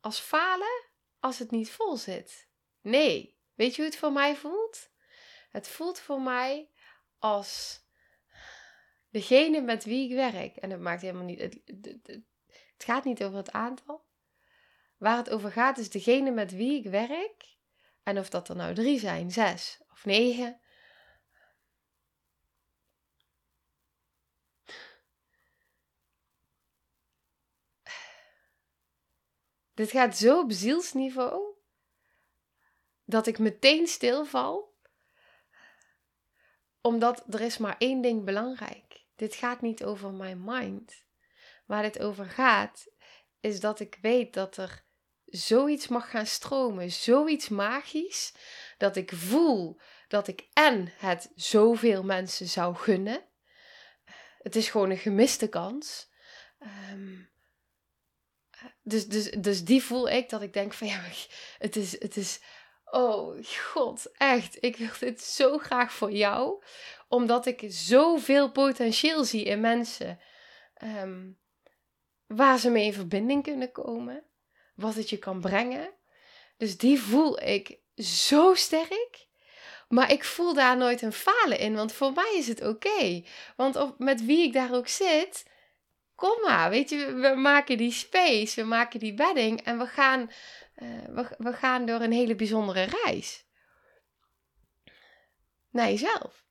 [0.00, 0.84] als falen
[1.20, 2.48] als het niet vol zit.
[2.80, 3.38] Nee.
[3.54, 4.90] Weet je hoe het voor mij voelt?
[5.50, 6.70] Het voelt voor mij
[7.18, 7.84] als
[9.10, 10.56] degene met wie ik werk.
[10.56, 11.40] En het maakt helemaal niet.
[11.40, 11.60] Het,
[12.02, 12.22] het,
[12.78, 14.04] gaat niet over het aantal.
[14.96, 17.56] Waar het over gaat is degene met wie ik werk.
[18.02, 20.60] En of dat er nou drie zijn, zes of negen.
[29.80, 31.54] Dit gaat zo op zielsniveau
[33.04, 34.78] dat ik meteen stilval.
[36.80, 39.04] Omdat er is maar één ding belangrijk.
[39.16, 41.04] Dit gaat niet over mijn mind.
[41.66, 42.86] Waar dit over gaat,
[43.40, 44.84] is dat ik weet dat er
[45.24, 48.34] zoiets mag gaan stromen, zoiets magisch,
[48.78, 53.24] dat ik voel dat ik en het zoveel mensen zou gunnen.
[54.38, 56.10] Het is gewoon een gemiste kans.
[56.92, 57.30] Um,
[58.82, 61.02] dus, dus, dus die voel ik dat ik denk van ja,
[61.58, 62.40] het is, het is,
[62.84, 66.62] oh god, echt, ik wil dit zo graag voor jou.
[67.08, 70.20] Omdat ik zoveel potentieel zie in mensen.
[70.84, 71.38] Um,
[72.26, 74.24] waar ze mee in verbinding kunnen komen.
[74.74, 75.90] Wat het je kan brengen.
[76.56, 79.28] Dus die voel ik zo sterk.
[79.88, 83.24] Maar ik voel daar nooit een falen in, want voor mij is het oké.
[83.56, 85.44] Want met wie ik daar ook zit,
[86.20, 90.30] kom maar, weet je, we maken die space, we maken die bedding en we gaan,
[90.76, 93.44] uh, we, gaan door een hele bijzondere reis.
[95.70, 96.44] Naar jezelf.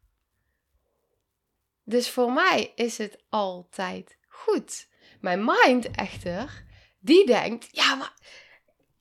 [1.83, 4.87] Dus voor mij is het altijd goed.
[5.19, 6.65] Mijn mind echter,
[6.99, 8.13] die denkt, ja maar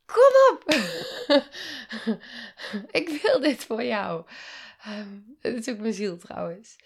[0.06, 0.64] kom op.
[3.00, 4.26] ik wil dit voor jou.
[4.86, 6.76] Um, het is ook mijn ziel trouwens.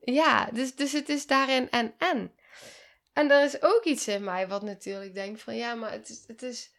[0.00, 2.32] ja, dus, dus het is daarin en en.
[3.14, 6.24] En er is ook iets in mij wat natuurlijk denkt van ja, maar het is,
[6.26, 6.72] het is.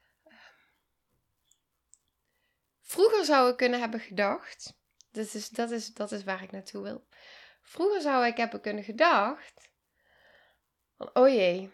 [2.81, 4.73] Vroeger zou ik kunnen hebben gedacht.
[5.11, 7.07] Dat is, dat, is, dat is waar ik naartoe wil.
[7.61, 9.69] Vroeger zou ik hebben kunnen gedacht.
[10.97, 11.71] Oh jee.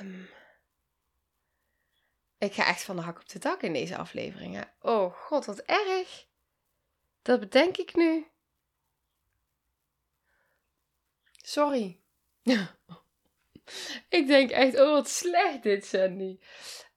[0.00, 0.28] Um,
[2.38, 4.72] ik ga echt van de hak op de dak in deze afleveringen.
[4.80, 6.26] Oh god, wat erg.
[7.22, 8.26] Dat bedenk ik nu.
[11.42, 12.00] Sorry.
[14.08, 16.38] ik denk echt, oh wat slecht dit, Sandy.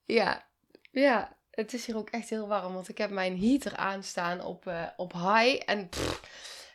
[0.03, 0.47] Ja,
[0.91, 4.65] ja, het is hier ook echt heel warm, want ik heb mijn heater aanstaan op,
[4.65, 5.61] uh, op high.
[5.65, 5.89] En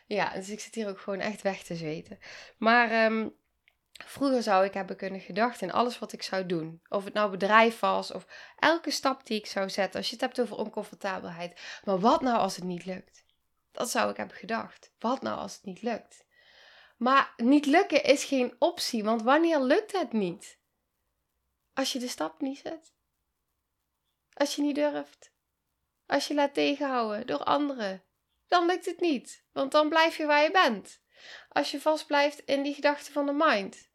[0.07, 2.19] ja, dus ik zit hier ook gewoon echt weg te zweten.
[2.57, 3.35] Maar um,
[4.05, 6.81] vroeger zou ik hebben kunnen gedacht in alles wat ik zou doen.
[6.89, 8.25] Of het nou bedrijf was, of
[8.57, 9.99] elke stap die ik zou zetten.
[9.99, 11.61] Als je het hebt over oncomfortabelheid.
[11.83, 13.25] Maar wat nou als het niet lukt?
[13.71, 14.91] Dat zou ik hebben gedacht.
[14.99, 16.25] Wat nou als het niet lukt?
[16.99, 20.59] Maar niet lukken is geen optie, want wanneer lukt het niet?
[21.73, 22.93] Als je de stap niet zet.
[24.33, 25.31] Als je niet durft.
[26.05, 28.03] Als je laat tegenhouden door anderen.
[28.47, 31.01] Dan lukt het niet, want dan blijf je waar je bent.
[31.49, 33.89] Als je vast blijft in die gedachten van de mind.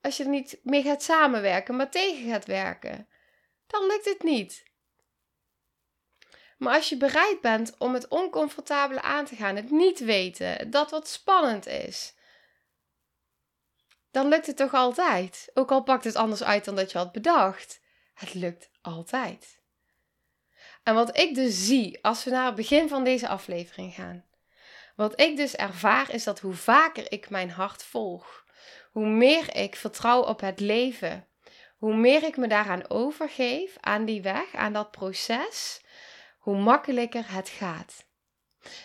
[0.00, 3.08] Als je er niet mee gaat samenwerken, maar tegen gaat werken.
[3.66, 4.64] Dan lukt het niet.
[6.58, 10.90] Maar als je bereid bent om het oncomfortabele aan te gaan, het niet weten, dat
[10.90, 12.18] wat spannend is,
[14.10, 15.50] dan lukt het toch altijd.
[15.54, 17.80] Ook al pakt het anders uit dan dat je had bedacht.
[18.14, 19.60] Het lukt altijd.
[20.82, 24.24] En wat ik dus zie als we naar het begin van deze aflevering gaan.
[24.96, 28.44] Wat ik dus ervaar is dat hoe vaker ik mijn hart volg,
[28.90, 31.28] hoe meer ik vertrouw op het leven,
[31.76, 35.80] hoe meer ik me daaraan overgeef, aan die weg, aan dat proces,
[36.38, 38.06] hoe makkelijker het gaat.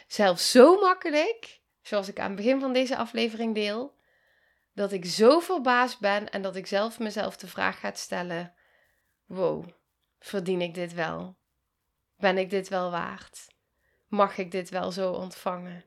[0.07, 3.94] Zelfs zo makkelijk, zoals ik aan het begin van deze aflevering deel,
[4.75, 8.53] dat ik zo verbaasd ben en dat ik zelf mezelf de vraag ga stellen:
[9.25, 9.67] wow,
[10.19, 11.37] verdien ik dit wel?
[12.17, 13.47] Ben ik dit wel waard?
[14.07, 15.85] Mag ik dit wel zo ontvangen?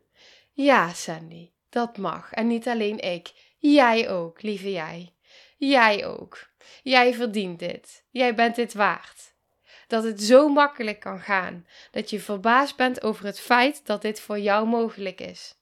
[0.52, 2.32] Ja, Sandy, dat mag.
[2.32, 5.14] En niet alleen ik, jij ook, lieve jij.
[5.56, 6.48] Jij ook.
[6.82, 8.04] Jij verdient dit.
[8.10, 9.34] Jij bent dit waard.
[9.86, 14.20] Dat het zo makkelijk kan gaan, dat je verbaasd bent over het feit dat dit
[14.20, 15.54] voor jou mogelijk is.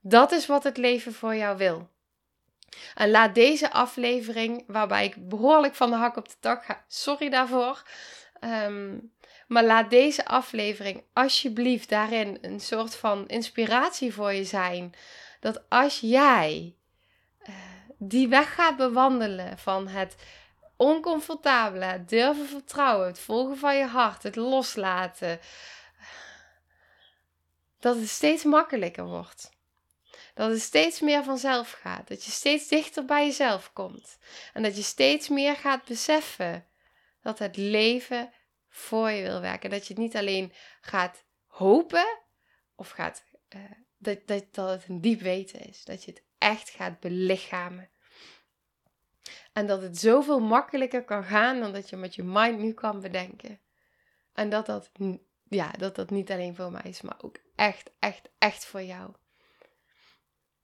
[0.00, 1.91] Dat is wat het leven voor jou wil.
[2.94, 7.28] En laat deze aflevering, waarbij ik behoorlijk van de hak op de tak ga, sorry
[7.28, 7.82] daarvoor.
[8.40, 8.98] Ehm,
[9.46, 14.94] maar laat deze aflevering alsjeblieft daarin een soort van inspiratie voor je zijn.
[15.40, 16.74] Dat als jij
[17.48, 17.54] uh,
[17.98, 20.16] die weg gaat bewandelen van het
[20.76, 25.40] oncomfortabele, het durven vertrouwen, het volgen van je hart, het loslaten,
[27.80, 29.50] dat het steeds makkelijker wordt.
[30.34, 32.08] Dat het steeds meer vanzelf gaat.
[32.08, 34.18] Dat je steeds dichter bij jezelf komt.
[34.52, 36.66] En dat je steeds meer gaat beseffen
[37.22, 38.32] dat het leven
[38.68, 39.70] voor je wil werken.
[39.70, 42.18] Dat je het niet alleen gaat hopen
[42.74, 43.24] of gaat,
[43.56, 43.60] uh,
[43.98, 45.84] dat, dat, dat het een diep weten is.
[45.84, 47.90] Dat je het echt gaat belichamen.
[49.52, 53.00] En dat het zoveel makkelijker kan gaan dan dat je met je mind nu kan
[53.00, 53.60] bedenken.
[54.32, 54.90] En dat dat,
[55.48, 59.14] ja, dat dat niet alleen voor mij is, maar ook echt, echt, echt voor jou.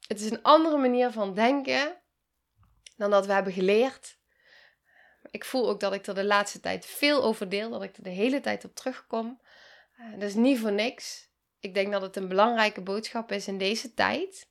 [0.09, 1.96] Het is een andere manier van denken
[2.96, 4.18] dan dat we hebben geleerd.
[5.30, 8.02] Ik voel ook dat ik er de laatste tijd veel over deel, dat ik er
[8.02, 9.40] de hele tijd op terugkom.
[10.00, 11.28] Uh, dat is niet voor niks.
[11.61, 14.48] Ik denk dat het een belangrijke boodschap is in deze tijd,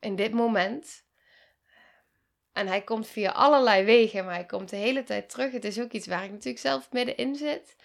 [0.00, 1.04] in dit moment.
[2.52, 5.52] En hij komt via allerlei wegen, maar hij komt de hele tijd terug.
[5.52, 7.76] Het is ook iets waar ik natuurlijk zelf middenin zit.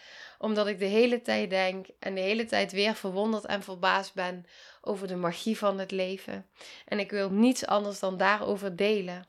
[0.41, 4.45] Omdat ik de hele tijd denk en de hele tijd weer verwonderd en verbaasd ben
[4.81, 6.49] over de magie van het leven.
[6.85, 9.27] En ik wil niets anders dan daarover delen.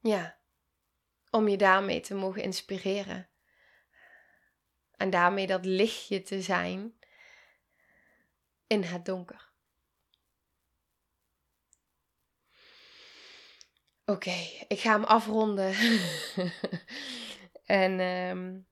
[0.00, 0.36] Ja,
[1.30, 3.28] om je daarmee te mogen inspireren.
[4.96, 6.94] En daarmee dat lichtje te zijn
[8.66, 9.50] in het donker.
[14.04, 14.36] Oké,
[14.68, 15.74] ik ga hem afronden.
[17.64, 18.66] en um,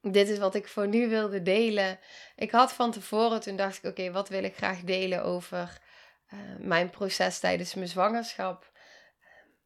[0.00, 1.98] dit is wat ik voor nu wilde delen.
[2.36, 5.80] Ik had van tevoren, toen dacht ik, oké, wat wil ik graag delen over
[6.34, 8.72] uh, mijn proces tijdens mijn zwangerschap?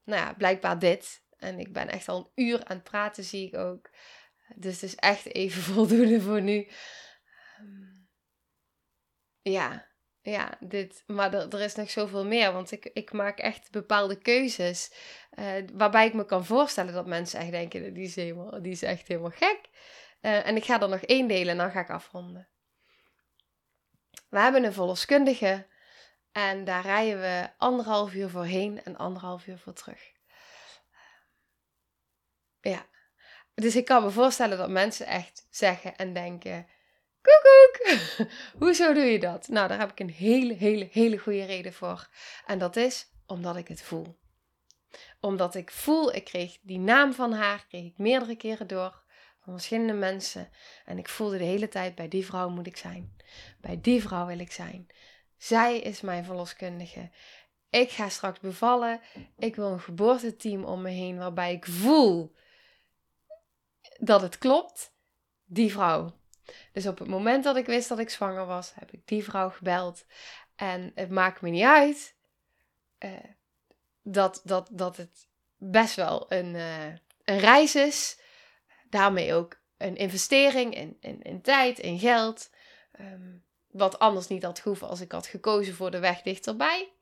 [0.05, 1.25] Nou ja, blijkbaar dit.
[1.37, 3.91] En ik ben echt al een uur aan het praten, zie ik ook.
[4.55, 6.69] Dus het is echt even voldoende voor nu.
[7.61, 8.09] Um,
[9.43, 9.89] ja,
[10.31, 12.53] ja, dit, maar er, er, is nog zoveel meer.
[12.53, 14.93] Want ik, ik maak echt bepaalde keuzes.
[15.39, 19.09] Uh, waarbij ik me kan voorstellen dat mensen echt denken: die is, die is echt
[19.09, 19.61] helemaal gek.
[20.21, 22.49] Uh, en ik ga er nog één delen en dan ga ik afronden.
[24.29, 25.67] We hebben een verloskundige.
[26.33, 30.13] En daar rijden we anderhalf uur voor heen en anderhalf uur voor terug.
[32.61, 32.87] Ja.
[33.55, 36.67] Dus ik kan me voorstellen dat mensen echt zeggen en denken:
[37.27, 37.99] Koekoek!
[38.63, 39.49] Hoezo doe je dat?
[39.49, 42.09] Nou, daar heb ik een hele, hele, hele goede reden voor.
[42.47, 44.19] En dat is omdat ik het voel.
[45.21, 49.05] Omdat ik voel, ik kreeg die naam van haar, kreeg ik meerdere keren door
[49.47, 50.51] van verschillende mensen.
[50.85, 53.17] En ik voelde de hele tijd, bij die vrouw moet ik zijn.
[53.61, 54.87] Bij die vrouw wil ik zijn.
[55.37, 57.11] Zij is mijn verloskundige.
[57.71, 59.01] Ik ga straks bevallen.
[59.39, 62.35] Ik wil een geboorteteam om me heen waarbij ik voel
[63.99, 64.95] dat het klopt.
[65.45, 66.19] Die vrouw.
[66.73, 69.51] Dus op het moment dat ik wist dat ik zwanger was, heb ik die vrouw
[69.51, 70.07] gebeld.
[70.57, 72.17] En het maakt me niet uit
[72.99, 73.19] uh,
[74.03, 76.87] dat, dat, dat het best wel een, uh,
[77.25, 78.21] een reis is.
[78.89, 82.51] Daarmee ook een investering in, in, in tijd, in geld.
[83.01, 86.93] Um, wat anders niet had gehoeven als ik had gekozen voor de weg dichterbij.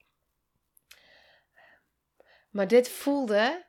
[2.51, 3.66] Maar dit voelde,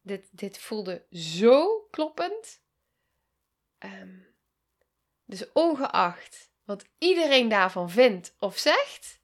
[0.00, 2.60] dit, dit voelde zo kloppend.
[3.78, 4.35] Um,
[5.26, 9.20] dus ongeacht wat iedereen daarvan vindt of zegt,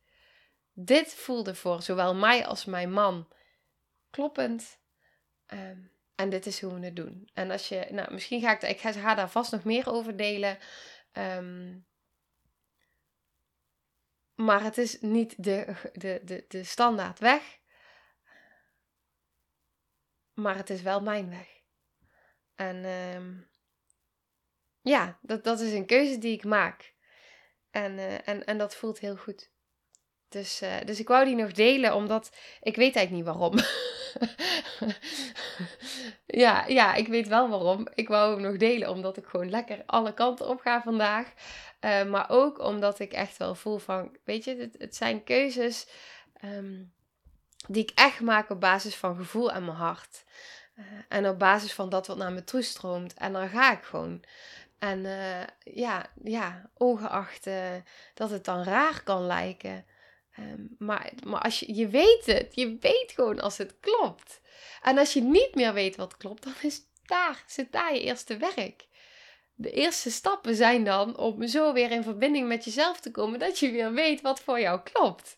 [0.72, 3.28] dit voelde voor zowel mij als mijn man
[4.10, 4.80] kloppend.
[5.46, 7.30] Um, en dit is hoe we het doen.
[7.34, 10.58] En als je, nou, misschien ga ik, ik ga daar vast nog meer over delen.
[11.12, 11.86] Um,
[14.34, 17.58] maar het is niet de, de, de, de standaard weg.
[20.32, 21.60] Maar het is wel mijn weg.
[22.54, 23.50] En um,
[24.82, 26.94] ja, dat, dat is een keuze die ik maak.
[27.70, 29.50] En, uh, en, en dat voelt heel goed.
[30.28, 33.58] Dus, uh, dus ik wou die nog delen, omdat ik weet eigenlijk niet waarom.
[36.42, 37.88] ja, ja, ik weet wel waarom.
[37.94, 41.32] Ik wou hem nog delen, omdat ik gewoon lekker alle kanten op ga vandaag.
[41.80, 45.88] Uh, maar ook omdat ik echt wel voel van, weet je, het, het zijn keuzes
[46.44, 46.92] um,
[47.66, 50.24] die ik echt maak op basis van gevoel en mijn hart.
[51.08, 53.14] En op basis van dat wat naar me toestroomt.
[53.14, 54.24] En dan ga ik gewoon.
[54.82, 55.42] En uh,
[55.74, 57.48] ja, ja, ongeacht
[58.14, 59.86] dat het dan raar kan lijken.
[60.38, 64.40] Um, maar maar als je, je weet het, je weet gewoon als het klopt.
[64.82, 68.36] En als je niet meer weet wat klopt, dan is daar, zit daar je eerste
[68.36, 68.86] werk.
[69.54, 73.58] De eerste stappen zijn dan om zo weer in verbinding met jezelf te komen dat
[73.58, 75.36] je weer weet wat voor jou klopt.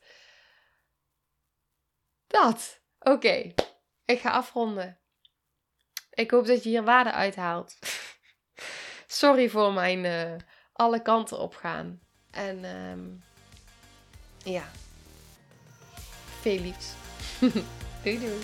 [2.27, 2.81] Dat.
[2.99, 3.55] Oké,
[4.05, 4.99] ik ga afronden.
[6.11, 7.79] Ik hoop dat je hier waarde uithaalt.
[9.15, 10.23] Sorry voor mijn uh,
[10.73, 12.01] alle kanten opgaan.
[12.31, 13.23] En um,
[14.45, 14.63] ja,
[16.41, 16.93] veel liefs.
[18.03, 18.41] doei doei.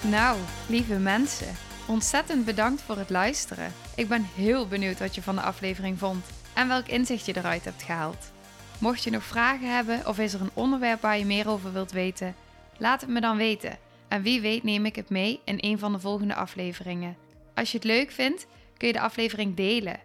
[0.00, 0.38] Nou,
[0.68, 1.54] lieve mensen,
[1.86, 3.72] ontzettend bedankt voor het luisteren.
[3.96, 6.24] Ik ben heel benieuwd wat je van de aflevering vond
[6.54, 8.30] en welk inzicht je eruit hebt gehaald.
[8.78, 11.92] Mocht je nog vragen hebben of is er een onderwerp waar je meer over wilt
[11.92, 12.34] weten,
[12.78, 13.78] laat het me dan weten.
[14.12, 17.16] En wie weet neem ik het mee in een van de volgende afleveringen.
[17.54, 20.00] Als je het leuk vindt, kun je de aflevering delen.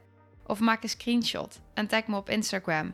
[0.46, 2.94] Of maak een screenshot en tag me op Instagram.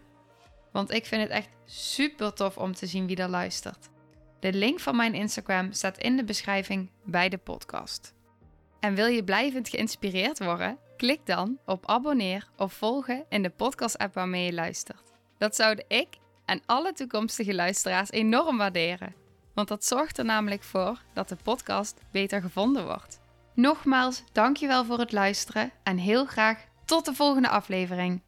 [0.72, 3.90] Want ik vind het echt super tof om te zien wie er luistert.
[4.40, 8.14] De link van mijn Instagram staat in de beschrijving bij de podcast.
[8.80, 10.78] En wil je blijvend geïnspireerd worden?
[10.98, 15.14] Klik dan op abonneer of volgen in de podcast-app waarmee je luistert.
[15.38, 16.08] Dat zouden ik
[16.46, 19.23] en alle toekomstige luisteraars enorm waarderen.
[19.54, 23.20] Want dat zorgt er namelijk voor dat de podcast beter gevonden wordt.
[23.54, 28.22] Nogmaals, dankjewel voor het luisteren en heel graag tot de volgende aflevering.